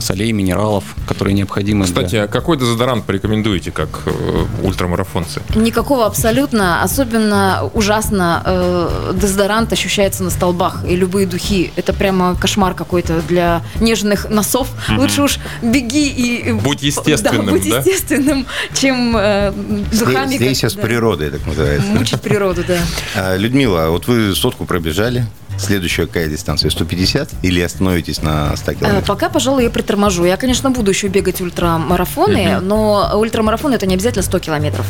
солей, 0.00 0.32
минералов, 0.32 0.84
которые 1.06 1.34
необходимы 1.34 1.84
для- 1.86 1.94
Кстати, 1.94 2.16
а 2.16 2.26
какой 2.28 2.56
дезодорант 2.58 3.04
порекомендуете 3.04 3.70
как 3.70 4.02
э, 4.06 4.44
ультрамарафонцы? 4.62 5.42
Никакого 5.54 6.06
абсолютно. 6.06 6.82
Особенно 6.82 7.70
ужасно 7.74 8.42
э, 8.44 9.12
дезодорант 9.20 9.72
ощущается 9.72 10.24
на 10.24 10.30
столбах. 10.30 10.84
И 10.88 10.96
любые 10.96 11.26
духи. 11.26 11.72
Это 11.76 11.92
прямо 11.92 12.34
кошмар 12.36 12.74
какой-то 12.74 13.20
для 13.22 13.62
нежных 13.80 14.28
носов. 14.28 14.68
Лучше 14.96 15.22
уж 15.22 15.38
беги 15.62 16.08
и... 16.08 16.52
Будь 16.52 16.82
естественным, 16.82 17.46
да? 17.46 17.52
будь 17.52 17.68
да? 17.68 17.78
естественным, 17.78 18.46
чем 18.74 19.16
э, 19.16 19.52
духами... 19.92 20.36
Слейся 20.36 20.62
как- 20.62 20.70
с 20.70 20.74
да. 20.74 20.82
природой, 20.82 21.30
так 21.30 21.46
называется. 21.46 21.88
Мучить 21.88 22.20
природу, 22.20 22.62
да. 22.66 22.78
А, 23.14 23.36
Людмила, 23.36 23.88
вот 23.90 24.06
вы 24.06 24.34
сотку 24.34 24.64
пробежали, 24.64 25.26
следующая 25.58 26.06
какая 26.06 26.28
дистанция? 26.28 26.70
150 26.70 27.30
или 27.42 27.60
остановитесь 27.60 28.22
на 28.22 28.56
100 28.56 28.72
Э, 28.72 28.74
километров? 28.74 29.06
Пока, 29.06 29.28
пожалуй, 29.28 29.64
я 29.64 29.70
приторможу. 29.70 30.24
Я, 30.24 30.36
конечно, 30.36 30.70
буду 30.70 30.90
еще 30.90 31.08
бегать 31.08 31.40
ультрамарафоны, 31.40 32.60
но 32.60 33.10
ультрамарафон 33.14 33.72
это 33.74 33.86
не 33.86 33.94
обязательно 33.94 34.22
100 34.22 34.38
километров. 34.40 34.86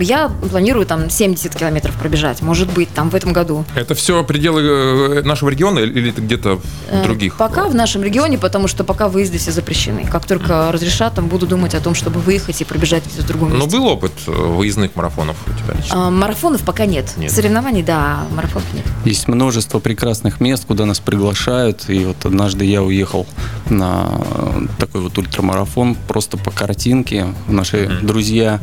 Я 0.00 0.28
планирую 0.28 0.86
там 0.86 1.10
70 1.10 1.54
километров 1.54 1.94
пробежать, 1.96 2.42
может 2.42 2.70
быть, 2.72 2.88
там 2.94 3.10
в 3.10 3.14
этом 3.14 3.32
году. 3.32 3.64
Это 3.74 3.94
все 3.94 4.22
пределы 4.24 4.62
э, 4.62 5.22
нашего 5.22 5.48
региона 5.50 5.78
или 5.80 6.10
это 6.10 6.20
где-то 6.20 6.56
в 6.56 6.62
Э, 6.90 7.04
других? 7.04 7.36
Пока 7.36 7.68
в 7.68 7.74
нашем 7.74 8.02
регионе, 8.02 8.36
потому 8.38 8.66
что 8.68 8.84
пока 8.84 9.08
выезды 9.08 9.38
все 9.38 9.52
запрещены. 9.52 10.06
Как 10.10 10.26
только 10.26 10.70
разрешат, 10.72 11.14
там 11.14 11.28
буду 11.28 11.46
думать 11.46 11.74
о 11.74 11.80
том, 11.80 11.94
чтобы 11.94 12.20
выехать 12.20 12.60
и 12.60 12.64
пробежать 12.64 13.04
где-то 13.06 13.22
в 13.22 13.26
другом 13.26 13.50
Но 13.50 13.56
месте. 13.64 13.70
был 13.76 13.86
опыт 13.86 14.12
выездных 14.26 14.94
марафонов 14.96 15.36
у 15.46 15.50
тебя 15.52 15.74
лично? 15.78 16.06
А, 16.08 16.10
марафонов 16.10 16.62
пока 16.62 16.86
нет. 16.86 17.12
Нет. 17.16 17.30
Соревнований, 17.30 17.82
да, 17.82 18.24
марафонов 18.34 18.66
нет. 18.74 18.84
Есть 19.04 19.28
множество 19.28 19.78
прекрасных 19.78 19.99
мест, 20.40 20.64
куда 20.66 20.86
нас 20.86 21.00
приглашают. 21.00 21.88
И 21.88 22.04
вот 22.04 22.24
однажды 22.24 22.64
я 22.64 22.82
уехал 22.82 23.26
на 23.68 24.08
э, 24.10 24.66
такой 24.78 25.02
вот 25.02 25.18
ультрамарафон 25.18 25.96
просто 26.08 26.36
по 26.36 26.50
картинке. 26.50 27.26
Наши 27.48 27.88
друзья 28.02 28.60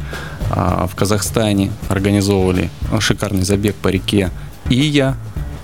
а, 0.50 0.88
в 0.88 0.96
Казахстане 0.96 1.72
организовывали 1.90 2.70
шикарный 3.00 3.44
забег 3.44 3.76
по 3.76 3.90
реке 3.90 4.32
Ия. 4.70 5.16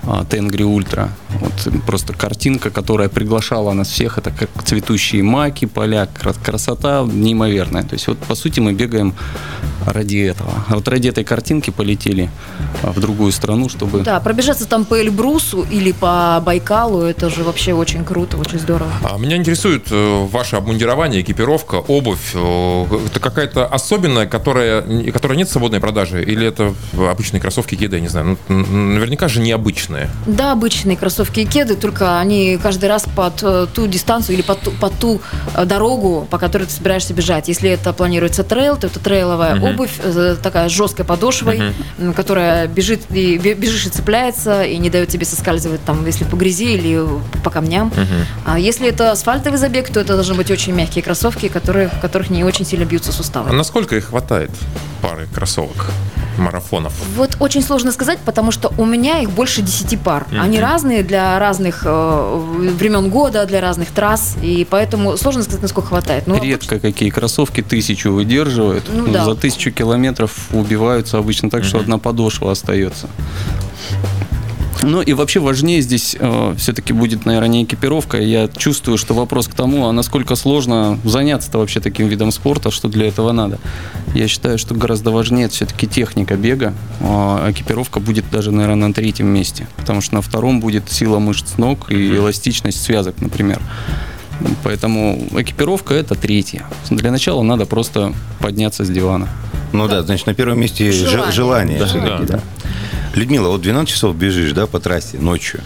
а, 0.06 0.24
Тенгри 0.24 0.62
Ультра. 0.62 1.10
Вот 1.40 1.52
просто 1.86 2.12
картинка, 2.12 2.70
которая 2.70 3.08
приглашала 3.08 3.72
нас 3.72 3.88
всех. 3.88 4.18
Это 4.18 4.30
как 4.30 4.48
цветущие 4.64 5.22
маки, 5.22 5.64
поля, 5.66 6.06
кра- 6.06 6.32
красота 6.32 7.04
неимоверная. 7.10 7.82
То 7.82 7.94
есть 7.94 8.06
вот 8.06 8.18
по 8.18 8.34
сути 8.34 8.60
мы 8.60 8.72
бегаем 8.72 9.14
ради 9.86 10.16
этого. 10.18 10.50
А 10.68 10.74
вот 10.76 10.88
ради 10.88 11.08
этой 11.08 11.24
картинки 11.24 11.70
полетели 11.70 12.30
а, 12.82 12.92
в 12.92 13.00
другую 13.00 13.32
страну, 13.32 13.68
чтобы 13.68 14.00
Да, 14.00 14.20
пробежаться 14.20 14.66
там 14.66 14.84
по 14.84 14.98
Эльбрусу 15.00 15.66
или 15.70 15.92
по 15.92 16.40
Байкалу, 16.44 17.02
это 17.02 17.28
же 17.30 17.42
вообще 17.44 17.74
очень 17.74 18.04
круто, 18.04 18.36
очень 18.38 18.58
здорово. 18.58 18.90
А 19.02 19.18
Меня 19.18 19.36
интересует 19.36 19.88
э, 19.90 20.26
ваше 20.30 20.56
обмундирование, 20.56 21.20
экипировка, 21.20 21.76
обувь. 21.76 22.32
Э, 22.34 22.86
Это 23.06 23.20
какая-то 23.20 23.66
особенная, 23.66 24.26
которая, 24.26 24.82
которая 25.12 25.36
нет 25.36 25.48
в 25.48 25.52
свободной 25.52 25.80
продаже? 25.80 26.22
Или 26.24 26.46
это 26.46 26.74
обычные 26.96 27.40
кроссовки, 27.40 27.74
кеды, 27.74 27.96
я 27.96 28.02
не 28.02 28.08
знаю. 28.08 28.38
Ну, 28.48 28.56
наверняка 28.94 29.28
же 29.28 29.40
необычные. 29.40 30.08
Да, 30.26 30.52
обычные 30.52 30.96
кроссовки 30.96 31.23
и 31.42 31.44
кеды, 31.46 31.76
только 31.76 32.18
они 32.18 32.58
каждый 32.62 32.88
раз 32.88 33.04
под 33.14 33.42
э, 33.42 33.66
ту 33.72 33.86
дистанцию 33.86 34.34
или 34.36 34.42
под 34.42 34.60
ту, 34.60 34.70
под 34.72 34.92
ту 34.98 35.20
э, 35.54 35.64
дорогу, 35.64 36.26
по 36.30 36.38
которой 36.38 36.64
ты 36.64 36.72
собираешься 36.72 37.14
бежать. 37.14 37.48
Если 37.48 37.70
это 37.70 37.92
планируется 37.92 38.42
трейл, 38.44 38.76
то 38.76 38.86
это 38.86 38.98
трейловая 39.00 39.60
обувь, 39.60 39.92
э, 40.02 40.36
такая 40.42 40.68
с 40.68 40.72
жесткой 40.72 41.04
подошвой, 41.04 41.72
м, 41.98 42.12
которая 42.14 42.66
бежит 42.66 43.02
и 43.10 43.38
бе- 43.38 43.54
бежишь 43.54 43.86
и 43.86 43.90
цепляется, 43.90 44.62
и 44.64 44.76
не 44.78 44.90
дает 44.90 45.08
тебе 45.08 45.24
соскальзывать 45.24 45.84
там, 45.84 46.04
если 46.06 46.24
по 46.24 46.36
грязи 46.36 46.74
или 46.74 47.02
по 47.42 47.50
камням. 47.50 47.92
А 48.44 48.58
если 48.58 48.88
это 48.88 49.12
асфальтовый 49.12 49.58
забег, 49.58 49.88
то 49.90 50.00
это 50.00 50.14
должны 50.14 50.34
быть 50.34 50.50
очень 50.50 50.72
мягкие 50.72 51.02
кроссовки, 51.02 51.48
которые, 51.48 51.88
в 51.88 52.00
которых 52.00 52.30
не 52.30 52.44
очень 52.44 52.64
сильно 52.66 52.84
бьются 52.84 53.10
А 53.10 53.12
суставы. 53.12 53.52
насколько 53.52 53.96
их 53.96 54.06
хватает 54.06 54.50
пары 55.02 55.26
кроссовок 55.34 55.86
марафонов? 56.38 56.92
Вот 57.16 57.36
очень 57.40 57.62
сложно 57.62 57.92
сказать, 57.92 58.18
потому 58.24 58.52
что 58.52 58.72
у 58.78 58.84
меня 58.84 59.20
их 59.20 59.30
больше 59.30 59.62
10 59.62 60.00
пар. 60.00 60.26
Они 60.38 60.58
разные 60.58 61.02
для 61.02 61.38
разных 61.38 61.82
э, 61.84 62.40
времен 62.76 63.10
года, 63.10 63.46
для 63.46 63.60
разных 63.60 63.90
трасс, 63.90 64.36
и 64.42 64.66
поэтому 64.68 65.16
сложно 65.16 65.42
сказать, 65.42 65.62
насколько 65.62 65.88
хватает. 65.88 66.26
Ну, 66.26 66.42
Редко 66.42 66.78
какие 66.78 67.10
кроссовки 67.10 67.62
тысячу 67.62 68.12
выдерживают. 68.12 68.84
Ну 68.92 69.08
да. 69.08 69.24
За 69.24 69.34
тысячу 69.34 69.70
километров 69.70 70.48
убиваются 70.52 71.18
обычно 71.18 71.50
так, 71.50 71.64
что 71.64 71.78
одна 71.78 71.98
подошва 71.98 72.52
остается. 72.52 73.08
Ну 74.82 75.00
и 75.00 75.12
вообще 75.12 75.40
важнее 75.40 75.80
здесь 75.80 76.16
все-таки 76.56 76.92
будет, 76.92 77.24
наверное, 77.26 77.48
не 77.48 77.64
экипировка. 77.64 78.18
Я 78.18 78.48
чувствую, 78.48 78.98
что 78.98 79.14
вопрос 79.14 79.48
к 79.48 79.54
тому, 79.54 79.86
а 79.86 79.92
насколько 79.92 80.34
сложно 80.34 80.98
заняться 81.04 81.50
вообще 81.56 81.80
таким 81.80 82.08
видом 82.08 82.30
спорта, 82.32 82.70
что 82.70 82.88
для 82.88 83.06
этого 83.08 83.32
надо. 83.32 83.58
Я 84.14 84.28
считаю, 84.28 84.58
что 84.58 84.74
гораздо 84.74 85.10
важнее 85.10 85.48
все-таки 85.48 85.86
техника 85.86 86.36
бега. 86.36 86.74
А 87.00 87.50
экипировка 87.50 88.00
будет 88.00 88.24
даже, 88.30 88.50
наверное, 88.50 88.88
на 88.88 88.94
третьем 88.94 89.28
месте. 89.28 89.66
Потому 89.76 90.00
что 90.00 90.14
на 90.16 90.22
втором 90.22 90.60
будет 90.60 90.90
сила 90.90 91.18
мышц 91.18 91.56
ног 91.56 91.90
и 91.90 92.16
эластичность 92.16 92.82
связок, 92.82 93.14
например. 93.20 93.60
Поэтому 94.64 95.26
экипировка 95.32 95.94
это 95.94 96.14
третье. 96.14 96.66
Для 96.90 97.10
начала 97.10 97.42
надо 97.42 97.66
просто 97.66 98.12
подняться 98.40 98.84
с 98.84 98.88
дивана. 98.90 99.28
Ну 99.72 99.88
да, 99.88 100.02
значит, 100.02 100.26
на 100.26 100.34
первом 100.34 100.60
месте 100.60 100.90
же- 100.92 101.06
Желание. 101.08 101.32
желание. 101.32 101.78
Да, 101.78 101.86
да. 101.94 102.18
да. 102.24 102.40
Людмила, 103.14 103.48
вот 103.48 103.62
12 103.62 103.94
часов 103.94 104.16
бежишь, 104.16 104.52
да, 104.52 104.66
по 104.66 104.80
трассе 104.80 105.18
ночью. 105.18 105.60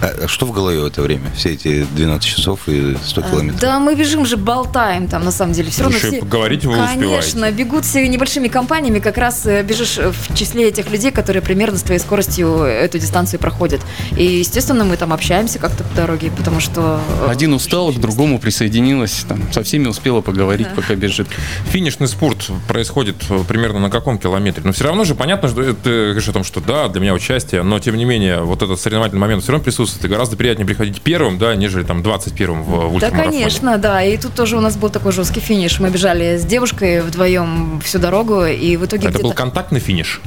А 0.00 0.28
что 0.28 0.46
в 0.46 0.52
голове 0.52 0.80
в 0.80 0.86
это 0.86 1.02
время? 1.02 1.30
Все 1.36 1.50
эти 1.54 1.84
12 1.84 2.24
часов 2.24 2.68
и 2.68 2.96
100 3.04 3.22
километров. 3.22 3.60
Да, 3.60 3.80
мы 3.80 3.94
бежим 3.94 4.24
же, 4.26 4.36
болтаем 4.36 5.08
там, 5.08 5.24
на 5.24 5.32
самом 5.32 5.52
деле. 5.54 5.70
Все 5.70 5.82
равно 5.82 5.96
Еще 5.96 6.06
и 6.08 6.10
все... 6.12 6.20
поговорить 6.20 6.64
вы 6.64 6.74
Конечно, 6.76 7.18
успеваете. 7.18 7.56
бегут 7.56 7.84
все 7.84 8.06
небольшими 8.08 8.48
компаниями, 8.48 9.00
как 9.00 9.18
раз 9.18 9.44
э, 9.46 9.62
бежишь 9.64 9.98
в 9.98 10.36
числе 10.36 10.68
этих 10.68 10.90
людей, 10.90 11.10
которые 11.10 11.42
примерно 11.42 11.78
с 11.78 11.82
твоей 11.82 11.98
скоростью 12.00 12.58
эту 12.62 12.98
дистанцию 12.98 13.40
проходят. 13.40 13.80
И, 14.16 14.24
естественно, 14.24 14.84
мы 14.84 14.96
там 14.96 15.12
общаемся 15.12 15.58
как-то 15.58 15.82
по 15.82 15.94
дороге, 15.96 16.30
потому 16.36 16.60
что... 16.60 17.00
э, 17.22 17.30
Один 17.30 17.52
устал, 17.54 17.92
к 17.92 17.98
другому 17.98 18.38
присоединилась, 18.38 19.24
там, 19.28 19.52
со 19.52 19.64
всеми 19.64 19.88
успела 19.88 20.20
поговорить, 20.20 20.68
пока 20.76 20.94
бежит. 20.94 21.26
Финишный 21.70 22.06
спорт 22.06 22.50
происходит 22.68 23.16
э, 23.30 23.40
примерно 23.48 23.80
на 23.80 23.90
каком 23.90 24.18
километре? 24.18 24.62
Но 24.64 24.72
все 24.72 24.84
равно 24.84 25.02
же 25.04 25.16
понятно, 25.16 25.48
что 25.48 25.74
ты 25.74 26.04
говоришь 26.10 26.28
о 26.28 26.32
том, 26.32 26.44
что 26.44 26.60
да, 26.60 26.88
для 26.88 27.00
меня 27.00 27.14
участие, 27.14 27.64
но 27.64 27.80
тем 27.80 27.96
не 27.96 28.04
менее 28.04 28.42
вот 28.42 28.62
этот 28.62 28.80
соревновательный 28.80 29.20
момент 29.20 29.42
все 29.42 29.50
равно 29.52 29.64
присутствует. 29.64 29.87
И 30.02 30.08
гораздо 30.08 30.36
приятнее 30.36 30.66
приходить 30.66 31.00
первым, 31.00 31.38
да, 31.38 31.54
нежели 31.54 31.82
там 31.84 32.00
21-м 32.00 32.62
в, 32.62 32.66
в 32.66 32.70
Да, 32.70 32.86
ультрамарафоне. 32.86 33.38
конечно, 33.38 33.78
да. 33.78 34.02
И 34.02 34.16
тут 34.16 34.34
тоже 34.34 34.56
у 34.56 34.60
нас 34.60 34.76
был 34.76 34.90
такой 34.90 35.12
жесткий 35.12 35.40
финиш. 35.40 35.80
Мы 35.80 35.90
бежали 35.90 36.36
с 36.36 36.44
девушкой 36.44 37.02
вдвоем 37.02 37.80
всю 37.84 37.98
дорогу, 37.98 38.44
и 38.44 38.76
в 38.76 38.84
итоге 38.84 39.08
Это 39.08 39.18
был 39.20 39.32
контактный 39.32 39.80
финиш? 39.80 40.20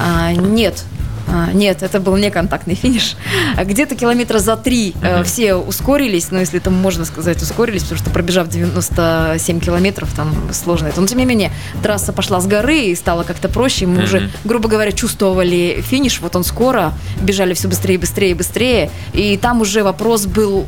А, 0.00 0.32
нет. 0.32 0.84
А, 1.30 1.52
нет, 1.52 1.82
это 1.82 2.00
был 2.00 2.16
не 2.16 2.30
контактный 2.30 2.74
финиш. 2.74 3.16
А 3.56 3.64
Где-то 3.64 3.94
километра 3.94 4.38
за 4.38 4.56
три 4.56 4.94
э, 5.02 5.22
все 5.24 5.54
ускорились, 5.54 6.30
ну, 6.30 6.38
если 6.38 6.58
это 6.58 6.70
можно 6.70 7.04
сказать, 7.04 7.42
ускорились, 7.42 7.82
потому 7.82 7.98
что 7.98 8.10
пробежав 8.10 8.48
97 8.48 9.60
километров, 9.60 10.12
там 10.14 10.34
сложно 10.52 10.86
это. 10.86 11.00
Но, 11.00 11.06
тем 11.06 11.18
не 11.18 11.26
менее, 11.26 11.52
трасса 11.82 12.12
пошла 12.12 12.40
с 12.40 12.46
горы 12.46 12.78
и 12.86 12.94
стало 12.94 13.24
как-то 13.24 13.48
проще. 13.48 13.86
Мы 13.86 14.04
уже, 14.04 14.30
грубо 14.44 14.68
говоря, 14.68 14.92
чувствовали 14.92 15.84
финиш, 15.86 16.20
вот 16.20 16.34
он 16.36 16.44
скоро, 16.44 16.92
бежали 17.20 17.54
все 17.54 17.68
быстрее, 17.68 17.98
быстрее, 17.98 18.34
быстрее. 18.34 18.90
И 19.12 19.36
там 19.36 19.60
уже 19.60 19.82
вопрос 19.82 20.26
был, 20.26 20.66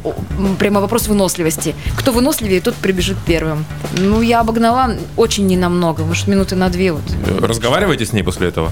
прямо 0.58 0.80
вопрос 0.80 1.08
выносливости. 1.08 1.74
Кто 1.96 2.12
выносливее, 2.12 2.60
тот 2.60 2.74
прибежит 2.74 3.16
первым. 3.26 3.64
Ну, 3.96 4.20
я 4.20 4.40
обогнала 4.40 4.94
очень 5.16 5.46
ненамного, 5.46 6.04
может, 6.04 6.26
минуты 6.26 6.56
на 6.56 6.68
две 6.68 6.92
вот. 6.92 7.02
Разговариваете 7.40 8.04
с 8.04 8.12
ней 8.12 8.22
после 8.22 8.48
этого? 8.48 8.70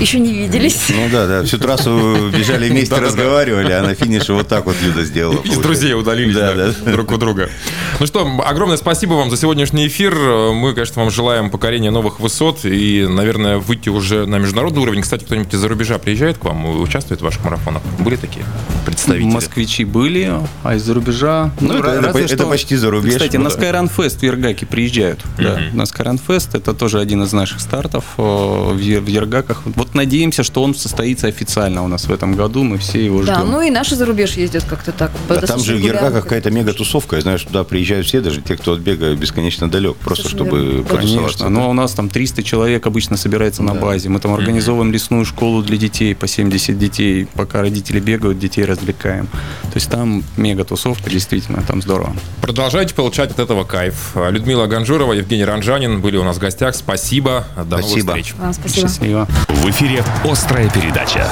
Еще 0.00 0.20
не 0.20 0.32
виделись. 0.32 0.86
Ну 0.90 1.08
да, 1.10 1.26
да. 1.26 1.42
Всю 1.42 1.58
трассу 1.58 2.30
бежали 2.30 2.68
вместе, 2.68 2.94
разговаривали, 2.94 3.72
а 3.72 3.82
на 3.82 3.94
финише 3.94 4.32
вот 4.32 4.46
так 4.48 4.66
вот 4.66 4.76
Люда 4.82 5.04
сделала. 5.04 5.40
Из 5.42 5.56
друзей 5.58 5.94
удалились 5.94 6.34
Да, 6.36 6.54
да, 6.54 6.68
да. 6.84 6.92
друг 6.92 7.10
у 7.10 7.16
друга. 7.16 7.50
Ну 7.98 8.06
что, 8.06 8.26
огромное 8.46 8.76
спасибо 8.76 9.14
вам 9.14 9.30
за 9.30 9.36
сегодняшний 9.36 9.86
эфир. 9.88 10.14
Мы, 10.14 10.72
конечно, 10.74 11.02
вам 11.02 11.10
желаем 11.10 11.50
покорения 11.50 11.90
новых 11.90 12.20
высот 12.20 12.64
и, 12.64 13.06
наверное, 13.08 13.58
выйти 13.58 13.88
уже 13.88 14.26
на 14.26 14.36
международный 14.36 14.82
уровень. 14.82 15.02
Кстати, 15.02 15.24
кто-нибудь 15.24 15.52
из-за 15.52 15.66
рубежа 15.68 15.98
приезжает 15.98 16.38
к 16.38 16.44
вам 16.44 16.64
и 16.66 16.78
участвует 16.80 17.20
в 17.20 17.24
ваших 17.24 17.44
марафонах? 17.44 17.82
Были 17.98 18.16
такие 18.16 18.44
представители? 18.86 19.24
Москвичи 19.26 19.84
были, 19.84 20.32
а 20.62 20.74
из-за 20.76 20.94
рубежа... 20.94 21.50
Ну, 21.60 21.74
это- 21.74 22.18
это 22.18 22.46
почти 22.46 22.76
за 22.76 22.90
рубеж. 22.90 23.14
Кстати, 23.14 23.36
Ну 23.36 23.44
на. 23.44 23.48
Skyrun 23.48 23.90
Fest 23.94 24.18
в 24.20 24.22
Ергаке 24.22 24.64
приезжают. 24.66 25.24
Да, 25.38 25.58
на 25.72 25.82
Skyrun 25.82 26.20
Fest 26.24 26.50
это 26.56 26.72
тоже 26.72 27.00
один 27.00 27.22
из 27.24 27.32
наших 27.32 27.60
стартов 27.60 28.04
э, 28.16 28.22
в 28.22 28.78
Ергаках. 29.08 29.62
Вот 29.64 29.87
надеемся, 29.94 30.42
что 30.42 30.62
он 30.62 30.74
состоится 30.74 31.26
официально 31.28 31.84
у 31.84 31.88
нас 31.88 32.06
в 32.06 32.12
этом 32.12 32.34
году. 32.34 32.62
Мы 32.64 32.78
все 32.78 33.04
его 33.04 33.22
Да, 33.22 33.36
ждем. 33.40 33.50
ну 33.52 33.60
и 33.60 33.70
наши 33.70 33.96
зарубеж 33.96 34.32
ездят 34.36 34.64
как-то 34.64 34.92
так. 34.92 35.10
А 35.28 35.34
там 35.46 35.60
же 35.60 35.76
в. 35.76 35.80
Ергаках 35.80 36.24
какая-то 36.24 36.50
мега-тусовка. 36.50 37.16
Я 37.16 37.22
знаю, 37.22 37.38
что 37.38 37.48
туда 37.48 37.64
приезжают 37.64 38.06
все, 38.06 38.20
даже 38.20 38.40
те, 38.40 38.56
кто 38.56 38.72
от 38.72 38.80
бега 38.80 39.14
бесконечно 39.14 39.68
далек. 39.70 39.96
Просто 39.96 40.28
чтобы. 40.28 40.84
Конечно, 40.88 41.48
но 41.48 41.70
у 41.70 41.72
нас 41.72 41.92
там 41.92 42.08
300 42.08 42.42
человек 42.42 42.86
обычно 42.86 43.16
собирается 43.16 43.62
на 43.62 43.74
Да. 43.74 43.80
базе. 43.80 44.08
Мы 44.08 44.20
там 44.20 44.34
организовываем 44.34 44.92
лесную 44.92 45.24
школу 45.24 45.62
для 45.62 45.76
детей, 45.76 46.14
по 46.14 46.26
70 46.26 46.78
детей. 46.78 47.26
Пока 47.34 47.60
родители 47.60 48.00
бегают, 48.00 48.38
детей 48.38 48.64
развлекаем. 48.64 49.26
То 49.26 49.74
есть 49.76 49.90
там 49.90 50.24
мега 50.36 50.64
тусовка, 50.64 51.10
действительно, 51.10 51.62
там 51.62 51.82
здорово. 51.82 52.14
Продолжайте 52.42 52.94
получать 52.94 53.30
от 53.30 53.38
этого 53.38 53.64
кайф. 53.64 54.12
Людмила 54.14 54.66
Ганжурова, 54.66 55.12
Евгений 55.12 55.44
Ранжанин 55.44 56.00
были 56.00 56.16
у 56.16 56.24
нас 56.24 56.36
в 56.36 56.40
гостях. 56.40 56.74
Спасибо. 56.74 57.46
До 57.56 57.78
Спасибо. 57.78 58.08
новых 58.12 58.24
встреч. 58.26 58.34
А, 58.40 58.52
спасибо. 58.52 58.88
Счастливо. 58.88 59.28
В 59.68 59.70
эфире 59.70 60.02
«Острая 60.24 60.70
передача». 60.70 61.28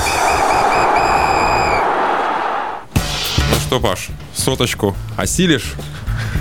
Ну 2.95 3.57
что, 3.67 3.81
Паш, 3.81 4.09
соточку 4.35 4.95
осилишь? 5.17 5.73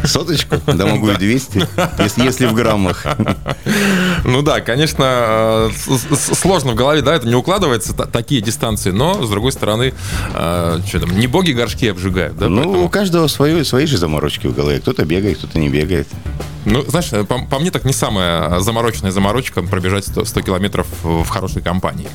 Соточку? 0.03 0.55
Да 0.67 0.85
могу 0.85 1.09
и 1.09 1.15
200, 1.15 1.67
если, 1.99 2.23
если 2.23 2.45
в 2.47 2.53
граммах. 2.53 3.05
Ну 4.23 4.41
да, 4.41 4.59
конечно, 4.61 5.69
э, 5.69 5.69
сложно 6.33 6.71
в 6.71 6.75
голове, 6.75 7.01
да, 7.01 7.15
это 7.15 7.27
не 7.27 7.35
укладывается, 7.35 7.93
та- 7.93 8.05
такие 8.05 8.41
дистанции, 8.41 8.91
но, 8.91 9.23
с 9.23 9.29
другой 9.29 9.51
стороны, 9.51 9.93
э, 10.33 10.79
что 10.87 10.99
там, 10.99 11.17
не 11.17 11.27
боги 11.27 11.51
горшки 11.51 11.87
обжигают, 11.87 12.37
да, 12.37 12.47
Ну, 12.49 12.55
поэтому- 12.63 12.85
у 12.85 12.89
каждого 12.89 13.27
свое, 13.27 13.63
свои 13.63 13.85
же 13.85 13.97
заморочки 13.97 14.47
в 14.47 14.53
голове. 14.55 14.79
Кто-то 14.79 15.05
бегает, 15.05 15.37
кто-то 15.37 15.59
не 15.59 15.69
бегает. 15.69 16.07
Ну, 16.65 16.83
знаешь, 16.87 17.09
по, 17.27 17.39
по 17.45 17.59
мне 17.59 17.69
так 17.69 17.85
не 17.85 17.93
самая 17.93 18.59
замороченная 18.59 19.11
заморочка 19.11 19.61
пробежать 19.61 20.05
100, 20.07 20.25
100 20.25 20.41
километров 20.41 20.87
в 21.03 21.27
хорошей 21.27 21.61
компании. 21.61 22.07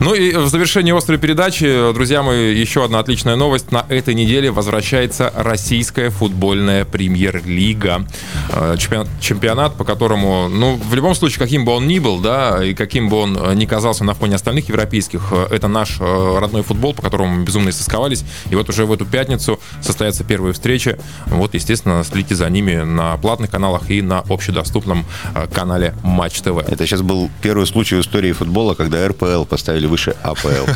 Ну 0.00 0.12
и 0.14 0.34
в 0.34 0.48
завершении 0.48 0.96
острой 0.96 1.18
передачи, 1.18 1.92
друзья 1.92 2.22
мои, 2.22 2.54
еще 2.54 2.84
одна 2.84 2.98
отличная 2.98 3.36
новость. 3.36 3.70
На 3.70 3.86
этой 3.88 4.14
неделе 4.14 4.50
возвращается 4.50 5.32
российская 5.36 6.10
футбольная 6.10 6.84
премьер-лига. 6.84 8.04
Э, 8.50 8.76
Чемпионат, 9.20 9.76
по 9.76 9.84
которому, 9.84 10.48
ну, 10.48 10.76
в 10.76 10.94
любом 10.94 11.14
случае, 11.14 11.38
каким 11.38 11.64
бы 11.64 11.72
он 11.72 11.86
ни 11.86 12.00
был, 12.00 12.18
да, 12.18 12.64
и 12.64 12.74
каким 12.74 13.08
бы 13.08 13.18
он 13.18 13.38
ни 13.56 13.66
казался 13.66 14.04
на 14.04 14.14
фоне 14.14 14.34
остальных 14.34 14.68
европейских, 14.68 15.28
э, 15.30 15.46
это 15.52 15.68
наш 15.68 16.00
э, 16.00 16.38
родной 16.40 16.62
футбол, 16.62 16.92
по 16.92 17.02
которому 17.02 17.36
мы 17.36 17.44
безумно 17.44 17.70
истосковались. 17.70 18.24
И 18.50 18.56
вот 18.56 18.68
уже 18.68 18.86
в 18.86 18.92
эту 18.92 19.06
пятницу 19.06 19.60
состоятся 19.80 20.24
первые 20.24 20.54
встречи. 20.54 20.98
Вот, 21.26 21.54
естественно, 21.54 22.02
следите 22.02 22.34
за 22.34 22.50
ними 22.50 22.82
на 22.82 23.16
платных 23.18 23.50
каналах 23.50 23.90
и 23.90 24.02
на 24.02 24.24
общедоступном 24.28 25.04
канале 25.54 25.94
Матч 26.02 26.40
ТВ. 26.40 26.58
Это 26.58 26.86
сейчас 26.86 27.02
был 27.02 27.30
первый 27.42 27.66
случай 27.66 27.94
в 27.94 28.00
истории 28.00 28.32
футбола, 28.32 28.74
когда 28.74 29.06
РПЛ 29.06 29.44
поставили 29.44 29.83
выше 29.86 30.14
АПЛ. 30.22 30.70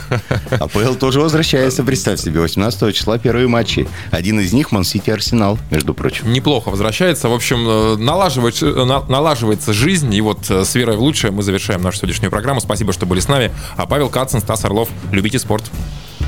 АПЛ 0.60 0.94
тоже 0.94 1.20
возвращается, 1.20 1.82
представь 1.82 2.20
себе, 2.20 2.40
18 2.40 2.94
числа 2.94 3.18
первые 3.18 3.48
матчи. 3.48 3.88
Один 4.10 4.40
из 4.40 4.52
них 4.52 4.72
Ман-Сити 4.72 5.10
Арсенал, 5.10 5.58
между 5.70 5.94
прочим. 5.94 6.32
Неплохо 6.32 6.70
возвращается. 6.70 7.28
В 7.28 7.34
общем, 7.34 7.66
э, 7.68 7.96
налаживается, 7.96 8.66
э, 8.66 8.84
на- 8.84 9.04
налаживается 9.04 9.72
жизнь. 9.72 10.12
И 10.14 10.20
вот 10.20 10.50
э, 10.50 10.64
с 10.64 10.74
верой 10.74 10.96
в 10.96 11.00
лучшее 11.00 11.30
мы 11.30 11.42
завершаем 11.42 11.82
нашу 11.82 11.98
сегодняшнюю 11.98 12.30
программу. 12.30 12.60
Спасибо, 12.60 12.92
что 12.92 13.06
были 13.06 13.20
с 13.20 13.28
нами. 13.28 13.52
А 13.76 13.86
Павел 13.86 14.08
Кацин, 14.08 14.40
Стас 14.40 14.64
Орлов. 14.64 14.88
Любите 15.12 15.38
спорт. 15.38 15.64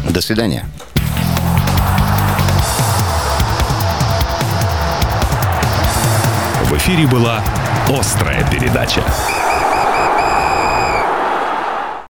До 0.09 0.21
свидания. 0.21 0.66
В 6.64 6.77
эфире 6.77 7.07
была 7.07 7.43
«Острая 7.88 8.49
передача». 8.51 9.03